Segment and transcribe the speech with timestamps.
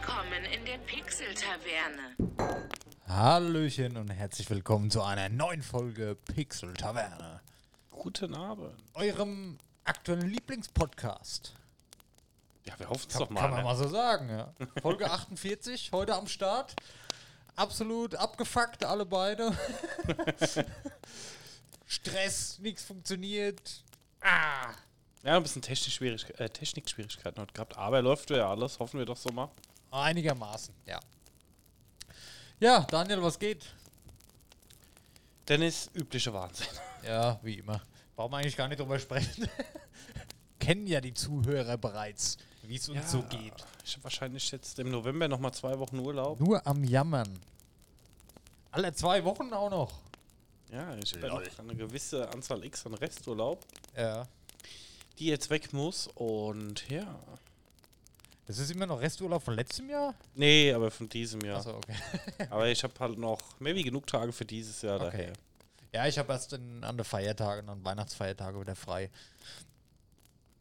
[0.00, 2.16] Willkommen in der Pixel-Taverne.
[3.06, 7.42] Hallöchen und herzlich willkommen zu einer neuen Folge Pixel Taverne.
[7.90, 8.82] Guten Abend.
[8.94, 11.52] Eurem aktuellen Lieblingspodcast.
[12.64, 13.40] Ja, wir hoffen es doch mal.
[13.42, 13.64] kann man ne?
[13.64, 14.54] mal so sagen, ja.
[14.80, 16.74] Folge 48, heute am Start.
[17.56, 19.52] Absolut abgefuckt, alle beide.
[21.86, 23.84] Stress, nichts funktioniert.
[24.22, 24.72] Ah.
[25.24, 27.76] Ja, ein bisschen äh, Technikschwierigkeiten heute gehabt.
[27.76, 29.50] Aber läuft ja alles, hoffen wir doch so mal.
[29.90, 31.00] Einigermaßen, ja.
[32.60, 33.66] Ja, Daniel, was geht?
[35.48, 36.68] Dennis, übliche Wahnsinn.
[37.04, 37.80] Ja, wie immer.
[38.14, 39.48] Brauchen wir eigentlich gar nicht drüber sprechen.
[40.60, 43.54] Kennen ja die Zuhörer bereits, wie es uns so geht.
[43.84, 46.38] Ich habe wahrscheinlich jetzt im November nochmal zwei Wochen Urlaub.
[46.38, 47.40] Nur am Jammern.
[48.70, 49.92] Alle zwei Wochen auch noch.
[50.70, 53.64] Ja, ich habe ja noch eine gewisse Anzahl X an Resturlaub,
[53.96, 54.28] Ja.
[55.18, 56.06] die jetzt weg muss.
[56.14, 57.18] Und ja.
[58.46, 60.14] Das ist immer noch Resturlaub von letztem Jahr?
[60.34, 61.58] Nee, aber von diesem Jahr.
[61.58, 61.94] Achso, okay.
[62.50, 65.10] Aber ich habe halt noch wie genug Tage für dieses Jahr Okay.
[65.10, 65.32] daher.
[65.92, 69.10] Ja, ich habe erst in, an den Feiertagen, an Weihnachtsfeiertage wieder frei.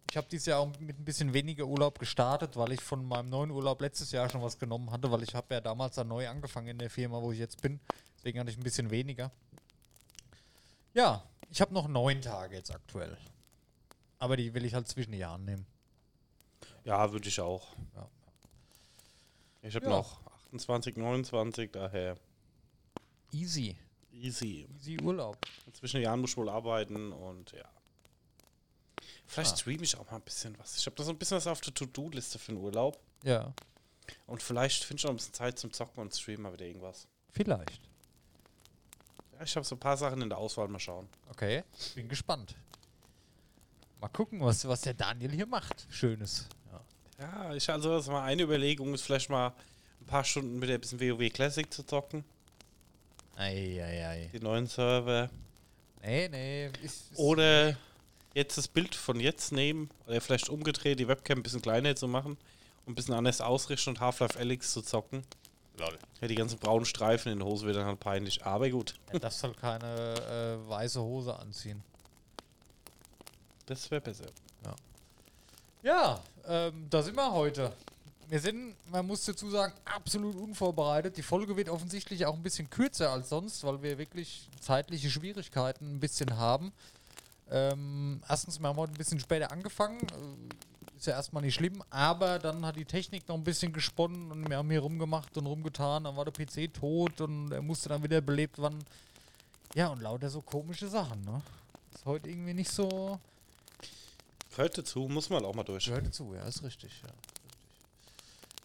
[0.10, 3.30] Ich habe dieses Jahr auch mit ein bisschen weniger Urlaub gestartet, weil ich von meinem
[3.30, 6.28] neuen Urlaub letztes Jahr schon was genommen hatte, weil ich habe ja damals dann neu
[6.28, 7.80] angefangen in der Firma, wo ich jetzt bin.
[8.18, 9.32] Deswegen hatte ich ein bisschen weniger.
[10.96, 13.18] Ja, ich habe noch neun Tage jetzt aktuell.
[14.18, 15.66] Aber die will ich halt zwischen den Jahren nehmen.
[16.84, 17.76] Ja, würde ich auch.
[17.96, 18.08] Ja.
[19.62, 19.92] Ich habe Ja.
[19.92, 22.18] noch 28, 29, daher
[23.32, 23.78] Easy.
[24.12, 24.68] easy.
[24.78, 25.38] Easy Urlaub.
[25.74, 27.66] Zwischen den Jahren muss ich wohl arbeiten und ja.
[29.28, 29.58] Vielleicht Ah.
[29.58, 30.78] streame ich auch mal ein bisschen was.
[30.78, 33.00] Ich habe da so ein bisschen was auf der To-Do-Liste für den Urlaub.
[33.24, 33.54] Ja,
[34.26, 37.08] Und vielleicht finde ich noch ein bisschen Zeit zum Zocken und streamen mal wieder irgendwas.
[37.32, 37.80] vielleicht.
[39.34, 40.68] Ja, ich habe so ein paar Sachen in der Auswahl.
[40.68, 41.08] Mal schauen.
[41.30, 41.64] Okay,
[41.96, 42.56] bin gespannt.
[44.02, 45.86] Mal gucken, was, was der Daniel hier macht.
[45.92, 46.48] Schönes.
[47.20, 47.50] Ja.
[47.50, 49.54] Ja, ich also das mal eine Überlegung, ist vielleicht mal
[50.02, 52.24] ein paar Stunden mit ein bisschen WoW Classic zu zocken.
[53.36, 54.30] Eieiei.
[54.34, 55.30] Die neuen Server.
[56.02, 56.68] Nee, nee.
[56.84, 57.78] Ist, ist, Oder
[58.34, 59.90] jetzt das Bild von jetzt nehmen.
[60.08, 62.38] Oder vielleicht umgedreht, die Webcam ein bisschen kleiner zu machen.
[62.86, 65.24] Und ein bisschen anders ausrichten und Half-Life Alyx zu zocken.
[65.78, 65.98] Lol.
[66.22, 68.46] Ja, die ganzen braunen Streifen in der Hose wird dann halt peinlich.
[68.46, 71.84] Aber gut, Er darf halt keine äh, weiße Hose anziehen.
[73.66, 74.26] das wäre besser.
[75.82, 77.72] Ja, ähm, da sind wir heute.
[78.28, 81.18] Wir sind, man muss dazu sagen, absolut unvorbereitet.
[81.18, 85.96] Die Folge wird offensichtlich auch ein bisschen kürzer als sonst, weil wir wirklich zeitliche Schwierigkeiten
[85.96, 86.72] ein bisschen haben.
[87.50, 90.00] Ähm, erstens, wir haben heute ein bisschen später angefangen.
[90.02, 94.32] Äh, Ist ja erstmal nicht schlimm, aber dann hat die Technik noch ein bisschen gesponnen
[94.32, 96.04] und wir haben hier rumgemacht und rumgetan.
[96.04, 98.84] Dann war der PC tot und er musste dann wieder belebt werden.
[99.76, 101.42] Ja, und lauter so komische Sachen, ne?
[101.94, 103.20] Ist heute irgendwie nicht so.
[104.56, 105.86] Gehört dazu, muss man auch mal durch.
[105.86, 107.10] Gehört dazu, ja, ist richtig, ja.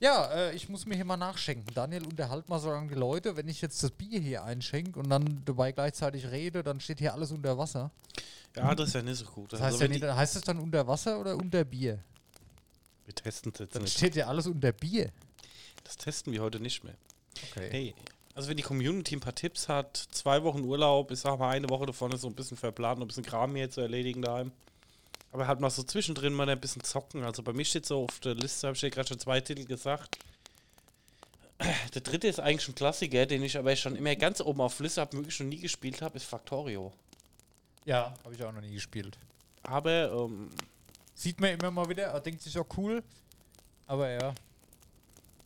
[0.00, 1.72] Ja, äh, ich muss mir hier mal nachschenken.
[1.74, 3.36] Daniel, unterhalt mal so lange die Leute.
[3.36, 7.12] Wenn ich jetzt das Bier hier einschenke und dann dabei gleichzeitig rede, dann steht hier
[7.14, 7.90] alles unter Wasser.
[8.56, 9.52] Ja, das ist ja nicht so gut.
[9.52, 12.00] Das Also heißt, ja wenn nicht, heißt es dann unter Wasser oder unter Bier?
[13.06, 13.96] wir testen es jetzt Dann nicht.
[13.96, 15.10] steht ja alles unter Bier.
[15.84, 16.94] Das testen wir heute nicht mehr.
[17.50, 17.68] Okay.
[17.70, 17.94] Hey,
[18.34, 21.68] also wenn die Community ein paar Tipps hat, zwei Wochen Urlaub, ich sag mal eine
[21.68, 24.52] Woche davon ist so ein bisschen verplant, ein bisschen Kram hier zu erledigen daheim.
[25.34, 27.24] Aber halt mal so zwischendrin mal ein bisschen zocken.
[27.24, 29.64] Also bei mir steht so auf der Liste, habe ich ja gerade schon zwei Titel
[29.64, 30.16] gesagt.
[31.94, 35.00] Der dritte ist eigentlich ein Klassiker, den ich aber schon immer ganz oben auf Liste
[35.00, 36.92] habe, wirklich schon nie gespielt habe, ist Factorio.
[37.84, 39.18] Ja, habe ich auch noch nie gespielt.
[39.64, 40.50] Aber ähm,
[41.16, 43.02] Sieht man immer mal wieder, er denkt sich auch cool.
[43.88, 44.34] Aber ja.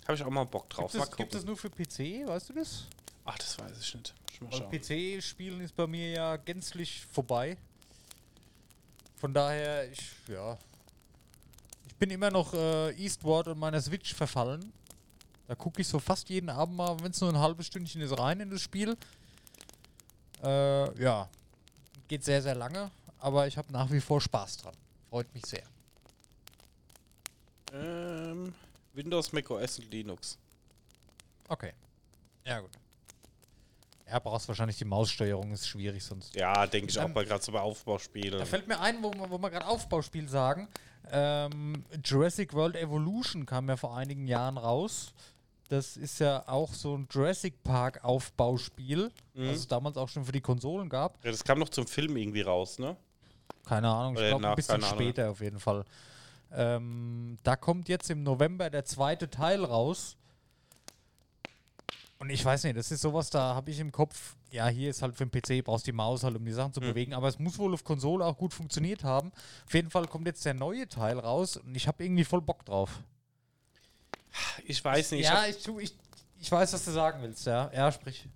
[0.04, 0.92] habe ich auch mal Bock drauf.
[0.92, 2.86] Gibt es, gibt es nur für PC, weißt du das?
[3.24, 4.14] Ach, das weiß ich nicht.
[4.70, 7.56] PC-Spielen ist bei mir ja gänzlich vorbei.
[9.18, 10.56] Von daher, ich, ja.
[11.86, 14.72] Ich bin immer noch äh, Eastward und meiner Switch verfallen.
[15.48, 18.16] Da gucke ich so fast jeden Abend mal, wenn es nur ein halbes Stündchen ist,
[18.16, 18.96] rein in das Spiel.
[20.42, 21.28] Äh, ja.
[22.06, 24.74] Geht sehr, sehr lange, aber ich habe nach wie vor Spaß dran.
[25.10, 25.64] Freut mich sehr.
[27.72, 28.54] Ähm,
[28.94, 30.38] Windows, Mac OS und Linux.
[31.48, 31.72] Okay.
[32.44, 32.70] Ja, gut.
[34.10, 36.34] Ja, brauchst wahrscheinlich die Maussteuerung, ist schwierig sonst.
[36.34, 38.38] Ja, denke ich auch Ähm, mal gerade so bei Aufbauspielen.
[38.38, 40.68] Da fällt mir ein, wo, wo wir gerade Aufbauspiel sagen.
[41.10, 45.12] Ähm, Jurassic World Evolution kam ja vor einigen Jahren raus.
[45.68, 49.48] Das ist ja auch so ein Jurassic Park Aufbauspiel, Mhm.
[49.50, 51.22] was es damals auch schon für die Konsolen gab.
[51.24, 52.96] Ja, das kam noch zum Film irgendwie raus, ne?
[53.66, 55.84] Keine Ahnung, ich glaube ein bisschen später auf jeden Fall.
[56.50, 60.16] Ähm, da kommt jetzt im November der zweite Teil raus.
[62.20, 65.02] Und ich weiß nicht, das ist sowas, da habe ich im Kopf, ja, hier ist
[65.02, 67.38] halt für den PC, brauchst die Maus halt, um die Sachen zu bewegen, aber es
[67.38, 69.30] muss wohl auf Konsole auch gut funktioniert haben.
[69.66, 72.64] Auf jeden Fall kommt jetzt der neue Teil raus und ich habe irgendwie voll Bock
[72.64, 72.90] drauf.
[74.64, 75.20] Ich weiß nicht.
[75.20, 75.94] ich ja, ich, tu, ich,
[76.40, 77.70] ich weiß, was du sagen willst, ja.
[77.72, 78.26] Ja, sprich.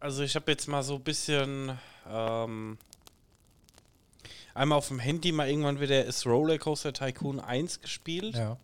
[0.00, 1.78] Also ich habe jetzt mal so ein bisschen
[2.08, 2.78] ähm,
[4.54, 8.36] einmal auf dem Handy mal irgendwann wieder ist Rollercoaster Tycoon 1 gespielt.
[8.36, 8.58] Ja.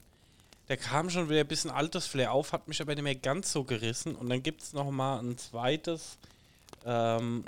[0.69, 3.53] Der kam schon wieder ein bisschen altes Flair auf, hat mich aber nicht mehr ganz
[3.53, 4.15] so gerissen.
[4.15, 6.17] Und dann gibt es noch mal ein zweites,
[6.87, 7.45] ähm,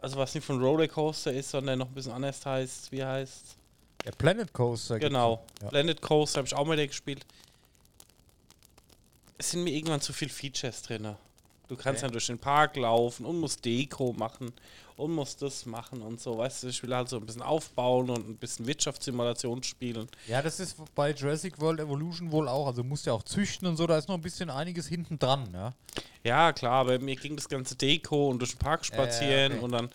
[0.00, 2.90] also was nicht von Rollercoaster ist, sondern noch ein bisschen anders heißt.
[2.90, 3.56] Wie heißt
[4.04, 4.98] Der Planet Coaster.
[4.98, 5.68] Genau, Ja.
[5.68, 7.24] Planet Coaster habe ich auch mal wieder gespielt.
[9.38, 11.14] Es sind mir irgendwann zu viel Features drin.
[11.72, 12.08] Du kannst Okay.
[12.08, 14.52] dann durch den Park laufen und musst Deko machen
[14.98, 16.36] und musst das machen und so.
[16.36, 20.06] Weißt du, ich will halt so ein bisschen aufbauen und ein bisschen Wirtschaftssimulation spielen.
[20.28, 22.66] Ja, das ist bei Jurassic World Evolution wohl auch.
[22.66, 25.48] Also musst ja auch züchten und so, da ist noch ein bisschen einiges hinten dran,
[25.54, 25.72] ja.
[26.22, 29.62] Ja, klar, aber mir ging das ganze Deko und durch den Park spazieren okay.
[29.64, 29.88] und dann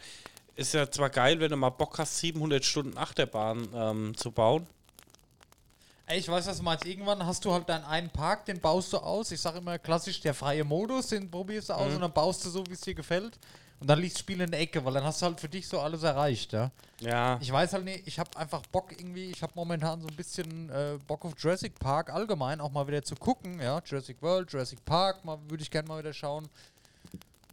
[0.56, 4.66] ist ja zwar geil, wenn du mal Bock hast, 700 Stunden Achterbahn ähm, zu bauen.
[6.10, 6.86] Ey, ich weiß, was du meinst.
[6.86, 9.30] Irgendwann hast du halt deinen einen Park, den baust du aus.
[9.32, 12.50] Ich sage immer klassisch der freie Modus, den probierst du aus und dann baust du
[12.50, 13.38] so, wie es dir gefällt.
[13.80, 15.68] Und dann liegt das Spiel in der Ecke, weil dann hast du halt für dich
[15.68, 16.72] so alles erreicht, ja.
[17.02, 20.16] Ja, Ich weiß halt nicht, ich habe einfach Bock irgendwie, ich habe momentan so ein
[20.16, 23.80] bisschen äh, Bock auf Jurassic Park allgemein auch mal wieder zu gucken, ja.
[23.86, 26.48] Jurassic World, Jurassic Park, mal würde ich gerne mal wieder schauen.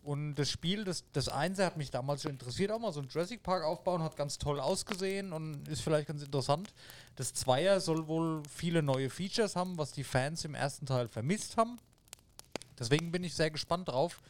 [0.05, 3.09] Und das Spiel, das, das Einser hat mich damals schon interessiert, auch mal so einen
[3.09, 6.75] Jurassic Park aufbauen, hat ganz toll ausgesehen und ist vielleicht ganz interessant.
[7.17, 11.57] Das Zweier soll wohl viele neue Features haben, was die Fans im ersten Teil vermisst
[11.57, 11.79] haben.
[12.79, 14.21] Deswegen bin ich sehr gespannt drauf.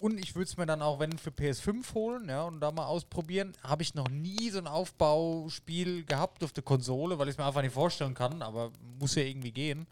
[0.00, 2.86] Und ich würde es mir dann auch, wenn für PS5 holen, ja, und da mal
[2.86, 3.52] ausprobieren.
[3.62, 7.46] Habe ich noch nie so ein Aufbauspiel gehabt auf der Konsole, weil ich es mir
[7.46, 9.86] einfach nicht vorstellen kann, aber muss ja irgendwie gehen.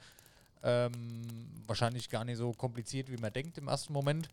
[0.65, 0.93] Ähm,
[1.69, 4.29] wahrscheinlich gar nicht so kompliziert, wie man denkt im ersten Moment.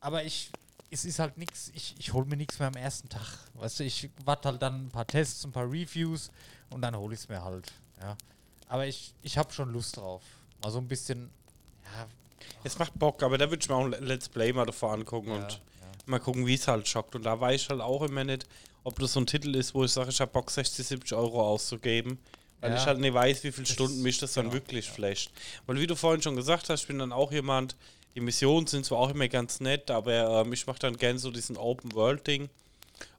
[0.00, 0.50] Aber ich,
[0.90, 3.26] es ist halt nichts, ich, ich hole mir nichts mehr am ersten Tag.
[3.54, 6.30] Weißt du, ich warte halt dann ein paar Tests, ein paar Reviews
[6.70, 7.72] und dann hole ich es mir halt.
[8.00, 8.16] Ja.
[8.68, 10.22] Aber ich, ich habe schon Lust drauf.
[10.62, 11.30] Mal so ein bisschen,
[11.84, 12.06] ja,
[12.64, 15.28] es macht Bock, aber da würde ich mir auch ein Let's Play mal davor angucken
[15.28, 15.58] ja, und ja.
[16.06, 17.14] mal gucken, wie es halt schockt.
[17.14, 18.46] Und da weiß ich halt auch immer nicht,
[18.84, 21.40] ob das so ein Titel ist, wo ich sage, ich habe Bock, 60, 70 Euro
[21.46, 22.18] auszugeben.
[22.60, 22.78] Weil Ja.
[22.78, 24.92] ich halt nicht weiß, wie viele Stunden mich das dann genau, wirklich ja.
[24.92, 25.30] flasht.
[25.66, 27.76] Weil wie du vorhin schon gesagt hast, ich bin dann auch jemand,
[28.16, 31.30] die Missionen sind zwar auch immer ganz nett, aber ähm, ich mache dann gern so
[31.30, 32.48] diesen Open-World-Ding.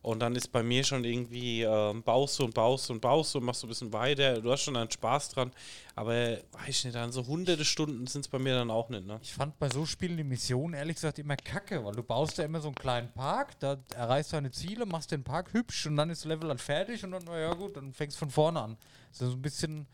[0.01, 3.35] Und dann ist bei mir schon irgendwie, ähm, baust du und baust du und baust
[3.35, 4.41] du und machst du ein bisschen weiter.
[4.41, 5.51] Du hast schon einen Spaß dran.
[5.95, 9.05] Aber weiß ich nicht, dann so hunderte Stunden sind es bei mir dann auch nicht,
[9.05, 9.19] ne?
[9.21, 12.45] Ich fand bei so Spielen die Mission ehrlich gesagt immer kacke, weil du baust ja
[12.45, 16.09] immer so einen kleinen Park, da erreichst deine Ziele, machst den Park hübsch und dann
[16.09, 18.77] ist Level halt fertig und dann, na ja gut, dann fängst von vorne an.
[19.11, 19.85] Das ist so ein bisschen.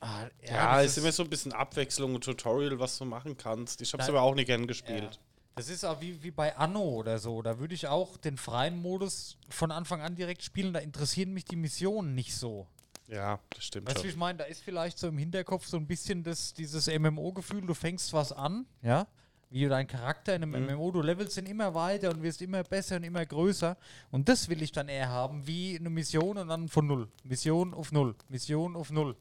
[0.00, 3.36] Ah, Ja, das es ist immer so ein bisschen Abwechslung und Tutorial, was du machen
[3.36, 3.80] kannst.
[3.82, 4.66] Ich habe es aber auch nicht gern ja.
[4.66, 5.18] gespielt.
[5.56, 7.42] Das ist auch wie, wie bei Anno oder so.
[7.42, 10.72] Da würde ich auch den freien Modus von Anfang an direkt spielen.
[10.72, 12.68] Da interessieren mich die Missionen nicht so.
[13.08, 14.38] Ja, das stimmt Weißt du, wie ich meine?
[14.38, 18.30] Da ist vielleicht so im Hinterkopf so ein bisschen das, dieses MMO-Gefühl, du fängst was
[18.32, 19.06] an, ja,
[19.50, 20.74] wie dein Charakter in einem Mhm.
[20.74, 23.76] MMO, du levelst ihn immer weiter und wirst immer besser und immer größer.
[24.10, 27.08] Und das will ich dann eher haben, wie eine Mission und dann von null.
[27.24, 28.14] Mission auf null.
[28.28, 29.16] Mission auf null.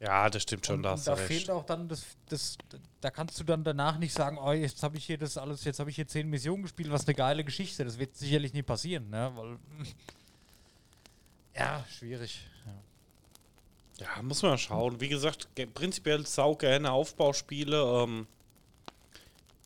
[0.00, 1.26] Ja, das stimmt schon, und, da und da recht.
[1.26, 2.56] fehlt auch dann das, das,
[3.02, 5.78] da kannst du dann danach nicht sagen, oh, jetzt habe ich hier das alles, jetzt
[5.78, 7.84] habe ich hier zehn Missionen gespielt, was eine geile Geschichte.
[7.84, 9.30] Das wird sicherlich nie passieren, ne?
[9.34, 9.58] Weil.
[11.54, 12.40] Ja, schwierig.
[13.98, 14.06] Ja.
[14.16, 15.00] Ja, muss man schauen.
[15.00, 17.82] Wie gesagt, ge- prinzipiell sau gerne Aufbauspiele.
[18.04, 18.26] Ähm,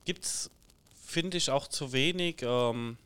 [0.05, 0.51] gibt's,
[1.05, 2.43] finde ich, auch zu wenig.
[2.43, 2.97] Ähm,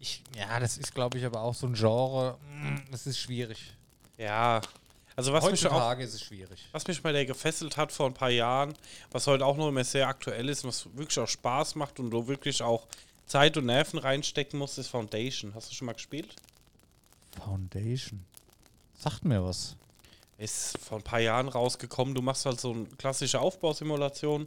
[0.00, 2.36] Ich, ja, das ist, glaube ich, aber auch so ein Genre.
[2.52, 3.72] mm, Das ist schwierig.
[4.18, 4.60] ja,
[5.16, 6.68] also was mich, auch, Heutzutage ist es schwierig.
[6.72, 8.74] was mich bei der gefesselt hat vor ein paar Jahren,
[9.10, 12.10] was heute auch noch immer sehr aktuell ist, und was wirklich auch Spaß macht und
[12.10, 12.86] du wirklich auch
[13.26, 15.54] Zeit und Nerven reinstecken musst, ist Foundation.
[15.54, 16.34] Hast du schon mal gespielt?
[17.44, 18.24] Foundation.
[18.98, 19.76] Sagt mir was.
[20.38, 22.14] Ist vor ein paar Jahren rausgekommen.
[22.14, 24.46] Du machst halt so eine klassische Aufbausimulation.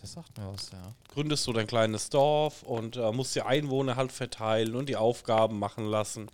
[0.00, 0.94] Das sagt mir was, ja.
[1.12, 5.58] gründest du dein kleines Dorf und äh, musst die Einwohner halt verteilen und die Aufgaben
[5.58, 6.28] machen lassen.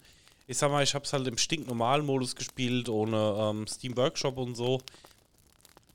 [0.52, 4.36] Ich sag mal, ich habe es halt im stinknormalen Modus gespielt, ohne ähm, Steam Workshop
[4.36, 4.82] und so.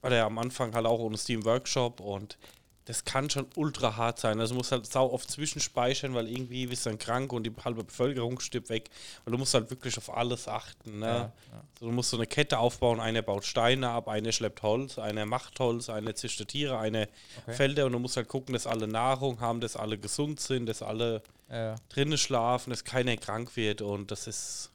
[0.01, 2.39] Oder am Anfang halt auch ohne Steam Workshop und
[2.87, 4.39] das kann schon ultra hart sein.
[4.39, 7.51] Also du musst halt sau oft zwischenspeichern, weil irgendwie bist du dann krank und die
[7.65, 8.89] halbe Bevölkerung stirbt weg.
[9.25, 10.99] Und du musst halt wirklich auf alles achten.
[10.99, 11.05] Ne?
[11.05, 11.31] Ja, ja.
[11.79, 15.25] So, du musst so eine Kette aufbauen, einer baut Steine ab, einer schleppt Holz, einer
[15.25, 17.07] macht Holz, einer züchtet Tiere, einer
[17.43, 17.53] Okay.
[17.55, 20.81] Felder und du musst halt gucken, dass alle Nahrung haben, dass alle gesund sind, dass
[20.81, 21.75] alle Ja.
[21.89, 24.71] drinnen schlafen, dass keiner krank wird und das ist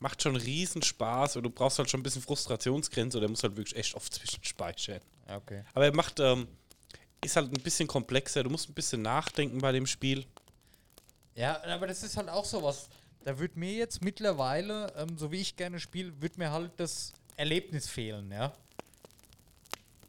[0.00, 3.56] macht schon riesen Spaß und du brauchst halt schon ein bisschen Frustrationsgrenze oder musst halt
[3.56, 5.00] wirklich echt oft zwischenspeichern.
[5.34, 5.64] okay.
[5.72, 6.46] Aber er macht, ähm,
[7.24, 10.26] ist halt ein bisschen komplexer, du musst ein bisschen nachdenken bei dem Spiel.
[11.34, 12.88] Ja, aber das ist halt auch sowas.
[13.24, 17.12] Da wird mir jetzt mittlerweile, ähm, so wie ich gerne spiele, wird mir halt das
[17.36, 18.52] Erlebnis fehlen, ja.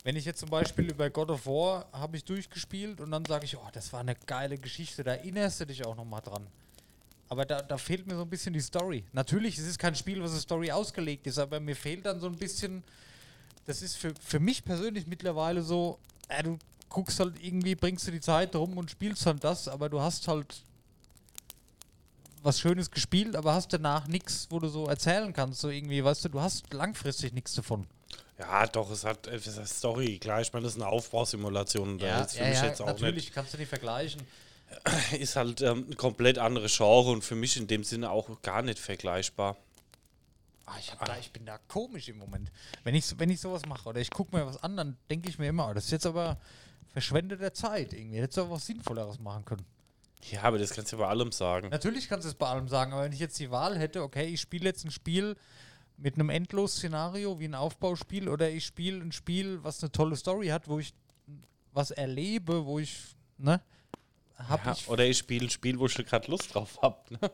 [0.03, 3.45] Wenn ich jetzt zum Beispiel über God of War habe ich durchgespielt und dann sage
[3.45, 6.45] ich, oh, das war eine geile Geschichte, da erinnerst du dich auch nochmal dran.
[7.27, 9.03] Aber da, da fehlt mir so ein bisschen die Story.
[9.13, 12.27] Natürlich, es ist kein Spiel, was eine Story ausgelegt ist, aber mir fehlt dann so
[12.27, 12.83] ein bisschen,
[13.65, 16.59] das ist für, für mich persönlich mittlerweile so, äh, du
[16.95, 20.29] guckst halt irgendwie, bringst du die Zeit rum und spielst halt das, aber du hast
[20.29, 20.63] halt
[22.41, 25.59] was Schönes gespielt, aber hast danach nichts, wo du so erzählen kannst.
[25.59, 27.85] So irgendwie, weißt du, du hast langfristig nichts davon.
[28.39, 30.19] Ja, doch, es hat es ist eine Story.
[30.19, 31.97] Klar, ich meine, das ist eine Aufbausimulation.
[31.97, 34.21] Da ist für mich jetzt auch natürlich kannst du nicht vergleichen.
[34.21, 34.31] nicht.
[35.19, 38.61] Ist halt ähm, ein komplett andere Genre und für mich in dem Sinne auch gar
[38.61, 39.57] nicht vergleichbar.
[40.65, 42.51] Ah, ich, da, ich bin da komisch im Moment.
[42.83, 45.37] Wenn ich, wenn ich sowas mache oder ich gucke mir was an, dann denke ich
[45.37, 46.37] mir immer, oh, das ist jetzt aber
[46.95, 48.21] verschwendete Zeit irgendwie.
[48.21, 49.65] Hättest du auch was Sinnvolleres machen können.
[50.31, 51.67] Ja, aber das kannst du bei allem sagen.
[51.67, 54.23] Natürlich kannst du es bei allem sagen, aber wenn ich jetzt die Wahl hätte, okay,
[54.27, 55.35] ich spiele jetzt ein Spiel
[55.97, 60.47] mit einem Endlos-Szenario wie ein Aufbauspiel oder ich spiele ein Spiel, was eine tolle Story
[60.47, 60.93] hat, wo ich
[61.73, 63.59] was erlebe, wo ich, ne,
[64.37, 64.87] hab Ja, ich.
[64.87, 66.97] oder ich spiele ein Spiel, wo ich gerade Lust drauf habe.
[67.09, 67.31] Ne?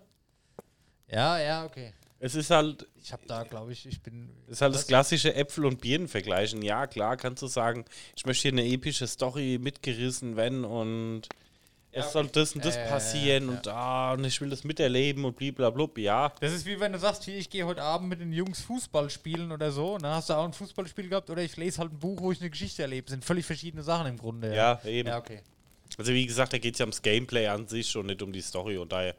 [1.07, 1.93] Ja, ja, okay.
[2.23, 4.29] Es ist halt, Ich habe da, glaube ich, ich bin.
[4.45, 6.61] es ist halt das klassische Äpfel und Birnen vergleichen.
[6.61, 7.83] Ja, klar, kannst du sagen,
[8.15, 11.23] ich möchte hier eine epische Story mitgerissen werden und
[11.91, 13.51] Ja, es soll das und das Äh, passieren ja.
[13.51, 15.97] und ah, und ich will das miterleben und bliblablub.
[15.97, 18.61] Ja, Das ist wie wenn du sagst, hier, ich gehe heute Abend mit den Jungs
[18.61, 19.97] Fußball spielen oder so.
[19.97, 20.07] Ne?
[20.09, 22.51] Hast du auch ein Fußballspiel gehabt oder ich lese halt ein Buch, wo ich eine
[22.51, 23.09] Geschichte erlebe.
[23.09, 24.55] Sind völlig verschiedene Sachen im Grunde.
[24.55, 25.09] ja, eben.
[25.09, 25.41] Ja, okay.
[25.97, 28.41] Also wie gesagt, da geht es ja ums Gameplay an sich und nicht um die
[28.41, 28.77] Story.
[28.77, 29.15] Und daher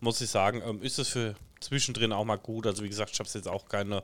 [0.00, 2.66] muss ich sagen, ähm, ist es für zwischendrin auch mal gut.
[2.66, 4.02] Also wie gesagt, ich habe es jetzt auch keine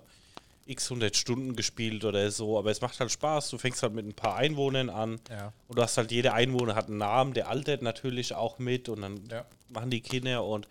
[0.67, 3.51] x 100 Stunden gespielt oder so, aber es macht halt Spaß.
[3.51, 5.53] Du fängst halt mit ein paar Einwohnern an Ja.
[5.69, 9.03] und du hast halt, jeder Einwohner hat einen Namen, der altert natürlich auch mit und
[9.03, 9.45] dann Ja.
[9.71, 10.69] machen die Kinder und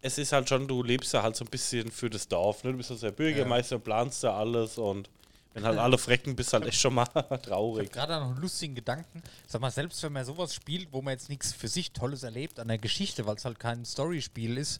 [0.00, 2.62] es ist halt schon, du lebst ja halt so ein bisschen für das Dorf.
[2.64, 2.70] Ne?
[2.72, 5.10] Du bist also der Bürgermeister und planst da alles und
[5.54, 7.04] wenn halt alle frecken, bist halt echt schon mal
[7.42, 7.90] traurig.
[7.90, 9.22] Gerade noch einen lustigen Gedanken.
[9.46, 12.60] Sag mal, selbst wenn man sowas spielt, wo man jetzt nichts für sich Tolles erlebt
[12.60, 14.78] an der Geschichte, weil es halt kein Storyspiel ist,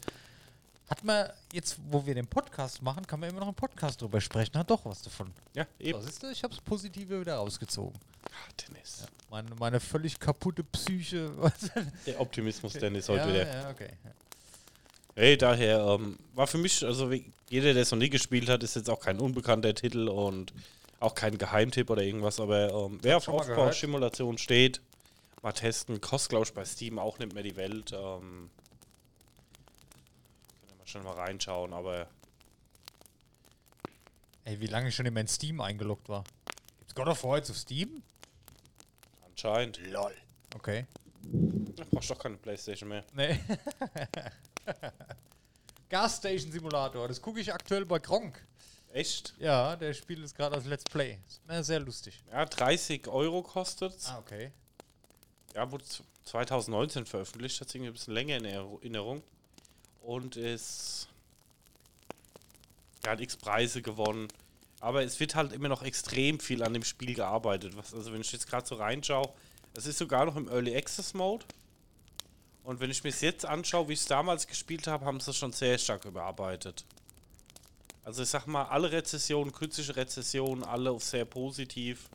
[0.89, 4.21] hat man jetzt, wo wir den Podcast machen, kann man immer noch im Podcast drüber
[4.21, 4.57] sprechen.
[4.59, 5.33] Hat doch was davon.
[5.55, 5.99] Ja, eben.
[5.99, 6.33] Was ist das?
[6.33, 7.99] Ich habe das Positive wieder rausgezogen.
[8.27, 9.05] Ah, Dennis.
[9.31, 11.31] Meine, meine völlig kaputte Psyche.
[12.07, 13.47] Der Optimismus, Dennis, heute ja, wieder.
[13.63, 13.91] ja, okay.
[15.15, 18.63] Hey, daher ähm, war für mich, also wie- jeder, der es noch nie gespielt hat,
[18.63, 20.53] ist jetzt auch kein unbekannter Titel und
[21.01, 23.29] auch kein Geheimtipp oder irgendwas, aber ähm, wer auf.
[23.29, 24.81] Aufbausimulation steht,
[25.43, 26.01] mal testen.
[26.01, 27.93] Kostet, glaube ich, bei Steam auch nicht mehr die Welt.
[27.93, 28.51] Ähm,
[30.89, 32.09] schon mal reinschauen, aber
[34.45, 36.25] Ey, wie lange ich schon in mein Steam eingeloggt war.
[36.79, 38.03] Gibt's God of War jetzt auf Steam?
[39.27, 39.79] anscheinend.
[39.87, 40.15] Lol.
[40.55, 40.87] Okay.
[41.23, 43.05] Da brauchst doch keine Playstation mehr.
[43.13, 43.39] Nee.
[45.89, 48.43] Gasstation Simulator, das gucke ich aktuell bei Gronk.
[48.93, 49.35] Echt?
[49.39, 51.19] Ja, der spielt es gerade als Let's Play.
[51.27, 52.23] Ist sehr lustig.
[52.31, 54.51] Ja, 30 Euro kostet Ah, okay.
[55.55, 59.23] Ja, wurde z- 2019 veröffentlicht, hat irgendwie ein bisschen länger in Erinner- Erinnerung.
[60.09, 61.07] Und ist.
[63.05, 64.29] Ja, hat x Preise gewonnen.
[64.81, 67.77] Aber es wird halt immer noch extrem viel an dem Spiel gearbeitet.
[67.77, 69.29] Was, also, wenn ich jetzt gerade so reinschaue,
[69.75, 71.45] es ist sogar noch im Early Access Mode.
[72.65, 75.31] Und wenn ich mir es jetzt anschaue, wie ich es damals gespielt habe, haben sie
[75.31, 76.87] es schon sehr stark überarbeitet.
[78.03, 82.09] Also, ich sag mal, alle Rezessionen, kritische Rezessionen, alle auf sehr positiv.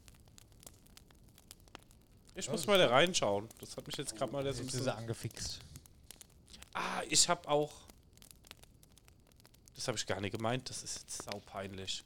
[2.33, 3.47] Ich muss mal da reinschauen.
[3.59, 4.89] Das hat mich jetzt gerade mal so ein bisschen.
[4.89, 5.59] angefixt.
[6.73, 7.82] Ah, ich habe auch.
[9.83, 10.69] Das habe ich gar nicht gemeint.
[10.69, 12.05] Das ist jetzt saupeinlich.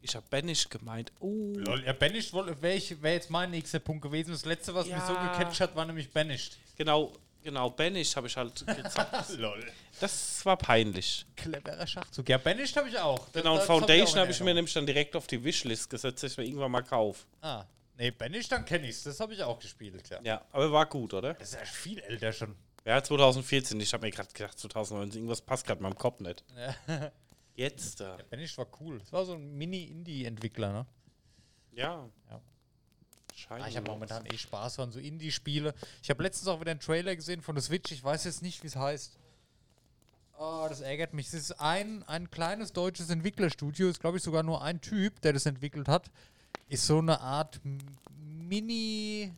[0.00, 1.12] Ich habe Banish gemeint.
[1.20, 1.52] Oh.
[1.56, 2.62] Lol, ja, Banished wäre
[3.02, 4.30] wär jetzt mein nächster Punkt gewesen.
[4.30, 5.30] Das letzte, was mich so Ja.
[5.36, 6.56] gecatcht hat, war nämlich Banished.
[6.78, 7.12] Genau,
[7.44, 7.68] genau.
[7.68, 9.36] Banish habe ich halt gezockt.
[9.36, 9.62] Lol.
[10.00, 11.26] das war peinlich.
[11.36, 12.26] Cleverer Schachzug.
[12.30, 13.28] Ja, Banished habe ich auch.
[13.28, 15.44] Das- Genau, und das hab ich Foundation habe ich mir nämlich dann direkt auf die
[15.44, 17.26] Wishlist gesetzt, dass ich mir irgendwann mal kaufe.
[17.42, 17.66] Ah,
[17.98, 19.02] nee, Banished, dann kenne ich's.
[19.02, 20.18] Das habe ich auch gespielt, ja.
[20.22, 21.34] Ja, aber war gut, oder?
[21.34, 22.56] Das ist ja viel älter schon.
[22.88, 23.78] Ja, 2014.
[23.80, 26.42] Ich habe mir gerade gedacht, 2019, irgendwas passt gerade meinem Kopf nicht.
[26.56, 27.12] Ja.
[27.54, 28.16] Jetzt da.
[28.30, 28.98] Banished war cool.
[29.00, 30.86] Das war so ein Mini-Indie-Entwickler, ne?
[31.72, 32.08] Ja.
[32.30, 32.40] Ja.
[33.36, 33.62] Scheint.
[33.62, 35.74] Ah, ich habe momentan eh Spaß an so Indie-Spiele.
[36.02, 37.92] Ich habe letztens auch wieder einen Trailer gesehen von der Switch.
[37.92, 39.18] Ich weiß jetzt nicht, wie es heißt.
[40.38, 41.26] Oh, das ärgert mich.
[41.26, 43.90] Es ist ein, ein kleines deutsches Entwicklerstudio.
[43.90, 46.10] Ist, glaube ich, sogar nur ein Typ, der das entwickelt hat.
[46.70, 47.60] Ist so eine Art
[48.16, 49.34] Mini.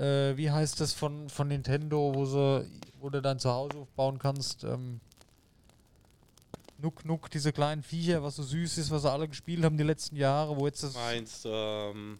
[0.00, 2.66] Äh, wie heißt das von, von Nintendo, wo, sie,
[3.00, 4.64] wo du dein Zuhause aufbauen kannst?
[4.64, 5.00] Ähm,
[6.78, 9.84] Nuck Nuck, diese kleinen Viecher, was so süß ist, was sie alle gespielt haben die
[9.84, 10.94] letzten Jahre, wo jetzt das.
[10.94, 12.18] meinst, ähm.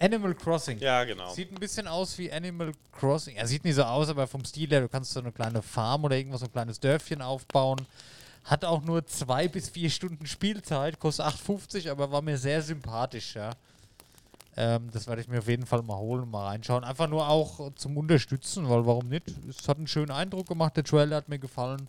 [0.00, 0.78] Animal Crossing.
[0.80, 1.32] Ja, genau.
[1.32, 3.36] Sieht ein bisschen aus wie Animal Crossing.
[3.36, 6.04] Er sieht nicht so aus, aber vom Stil her, du kannst so eine kleine Farm
[6.04, 7.86] oder irgendwas, so ein kleines Dörfchen aufbauen.
[8.44, 13.34] Hat auch nur zwei bis vier Stunden Spielzeit, kostet 8,50, aber war mir sehr sympathisch,
[13.34, 13.50] ja.
[14.56, 16.84] Ähm, das werde ich mir auf jeden Fall mal holen und mal reinschauen.
[16.84, 19.24] Einfach nur auch zum Unterstützen, weil warum nicht?
[19.48, 21.88] Es hat einen schönen Eindruck gemacht, der Trailer hat mir gefallen.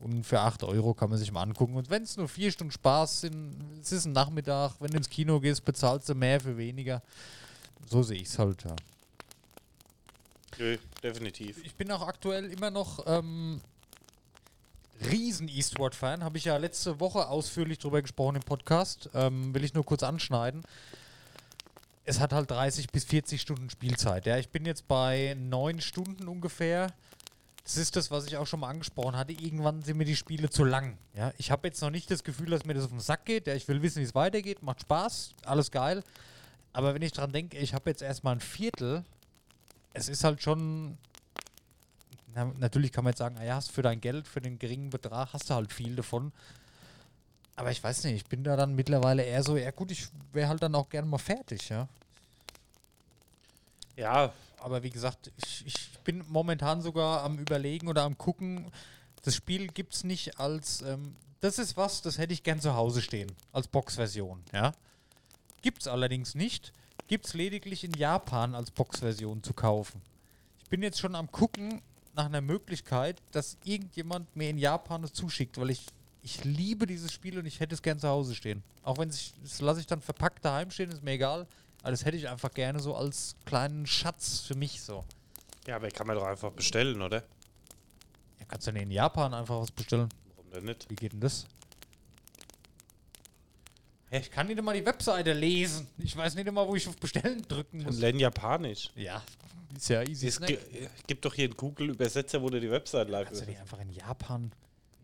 [0.00, 1.76] Und für 8 Euro kann man sich mal angucken.
[1.76, 5.10] Und wenn es nur vier Stunden Spaß sind, es ist ein Nachmittag, wenn du ins
[5.10, 7.02] Kino gehst, bezahlst du mehr für weniger.
[7.88, 8.74] So sehe ich es halt, ja.
[10.58, 11.64] Nö, definitiv.
[11.64, 13.60] Ich bin auch aktuell immer noch ähm,
[15.10, 16.24] riesen Eastward-Fan.
[16.24, 19.10] Habe ich ja letzte Woche ausführlich drüber gesprochen im Podcast.
[19.14, 20.62] Ähm, will ich nur kurz anschneiden.
[22.04, 24.26] Es hat halt 30 bis 40 Stunden Spielzeit.
[24.26, 26.92] Ja, ich bin jetzt bei 9 Stunden ungefähr.
[27.64, 29.32] Das ist das, was ich auch schon mal angesprochen hatte.
[29.32, 30.98] Irgendwann sind mir die Spiele zu lang.
[31.14, 33.46] Ja, ich habe jetzt noch nicht das Gefühl, dass mir das auf den Sack geht.
[33.46, 34.62] Ja, ich will wissen, wie es weitergeht.
[34.62, 36.02] Macht Spaß, alles geil.
[36.72, 39.04] Aber wenn ich dran denke, ich habe jetzt erstmal ein Viertel,
[39.92, 40.96] es ist halt schon.
[42.34, 44.90] Na, natürlich kann man jetzt sagen, ah ja, hast für dein Geld, für den geringen
[44.90, 46.32] Betrag, hast du halt viel davon.
[47.56, 50.48] Aber ich weiß nicht, ich bin da dann mittlerweile eher so, ja gut, ich wäre
[50.48, 51.88] halt dann auch gerne mal fertig, ja.
[53.96, 58.70] Ja, Aber wie gesagt, ich, ich bin momentan sogar am Überlegen oder am Gucken.
[59.22, 60.80] Das Spiel gibt es nicht als.
[60.82, 63.30] Ähm, das ist was, das hätte ich gern zu Hause stehen.
[63.52, 64.72] Als Boxversion, ja.
[65.62, 66.72] Gibt es allerdings nicht.
[67.08, 70.00] Gibt es lediglich in Japan als Boxversion zu kaufen.
[70.62, 71.82] Ich bin jetzt schon am Gucken
[72.20, 75.86] nach einer Möglichkeit, dass irgendjemand mir in Japan es zuschickt, weil ich,
[76.22, 78.62] ich liebe dieses Spiel und ich hätte es gern zu Hause stehen.
[78.82, 81.46] Auch wenn es, das lasse ich dann verpackt daheim stehen, ist mir egal.
[81.80, 85.02] Aber das hätte ich einfach gerne so als kleinen Schatz für mich so.
[85.66, 87.22] ja, aber kann man doch einfach bestellen, oder?
[88.38, 90.10] Ja, kannst du denn in Japan einfach was bestellen?
[90.36, 90.90] Warum denn nicht?
[90.90, 91.46] Wie geht denn das?
[94.10, 95.86] Hä, ich kann nicht immer die Webseite lesen.
[95.96, 97.98] Ich weiß nicht immer, wo ich auf Bestellen drücken muss.
[97.98, 98.90] lernen Japanisch.
[98.94, 99.22] Ja,
[99.82, 100.26] ist ja easy.
[100.28, 100.48] Es Snack.
[100.48, 100.58] gi-
[101.06, 103.90] gibt doch hier einen Google-Übersetzer, wo du die Website live Kannst du die einfach in
[103.90, 104.52] Japan?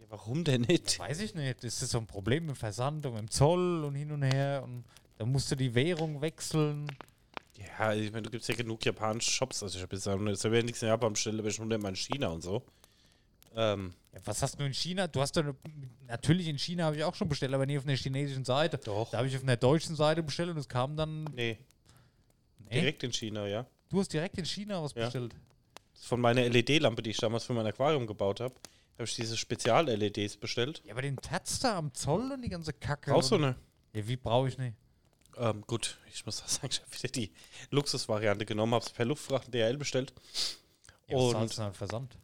[0.01, 0.99] Ja, warum denn nicht?
[0.99, 1.63] Weiß ich nicht.
[1.65, 4.63] Das ist so ein Problem mit Versand und dem Zoll und hin und her.
[4.65, 4.85] Und
[5.19, 6.87] da musst du die Währung wechseln.
[7.79, 9.63] Ja, ich meine, du gibst ja genug japanische Shops.
[9.63, 11.97] Also ich habe jetzt auch nicht- selber nichts in Japan bestellt, aber schon immer in
[11.97, 12.63] China und so.
[13.55, 15.07] Ähm, Ja, was hast du in China?
[15.09, 15.55] Du hast doch eine,
[16.07, 18.77] natürlich in China habe ich auch schon bestellt, aber nie auf einer chinesischen Seite.
[18.79, 19.11] Doch.
[19.11, 21.25] Da habe ich auf einer deutschen Seite bestellt und es kam dann.
[21.35, 21.59] nee,
[22.69, 23.65] Nee, direkt in China, ja.
[23.91, 25.05] Du hast direkt in China was Ja.
[25.05, 25.35] bestellt.
[25.95, 28.55] Von meiner LED-Lampe, die ich damals für mein Aquarium gebaut habe,
[28.95, 30.83] habe ich diese Spezial-LEDs bestellt.
[30.85, 33.11] Ja, aber den Tats da am Zoll und die ganze Kacke.
[33.11, 33.57] Brauchst du eine?
[33.93, 34.75] Ja, wie brauche ich nicht?
[35.39, 37.31] Ähm, gut, ich muss auch sagen, ich habe wieder die
[37.71, 40.15] Luxusvariante genommen, habe es per Luftfracht DHL bestellt.
[41.09, 42.17] Ja, Und- zahlst du denn an Versand?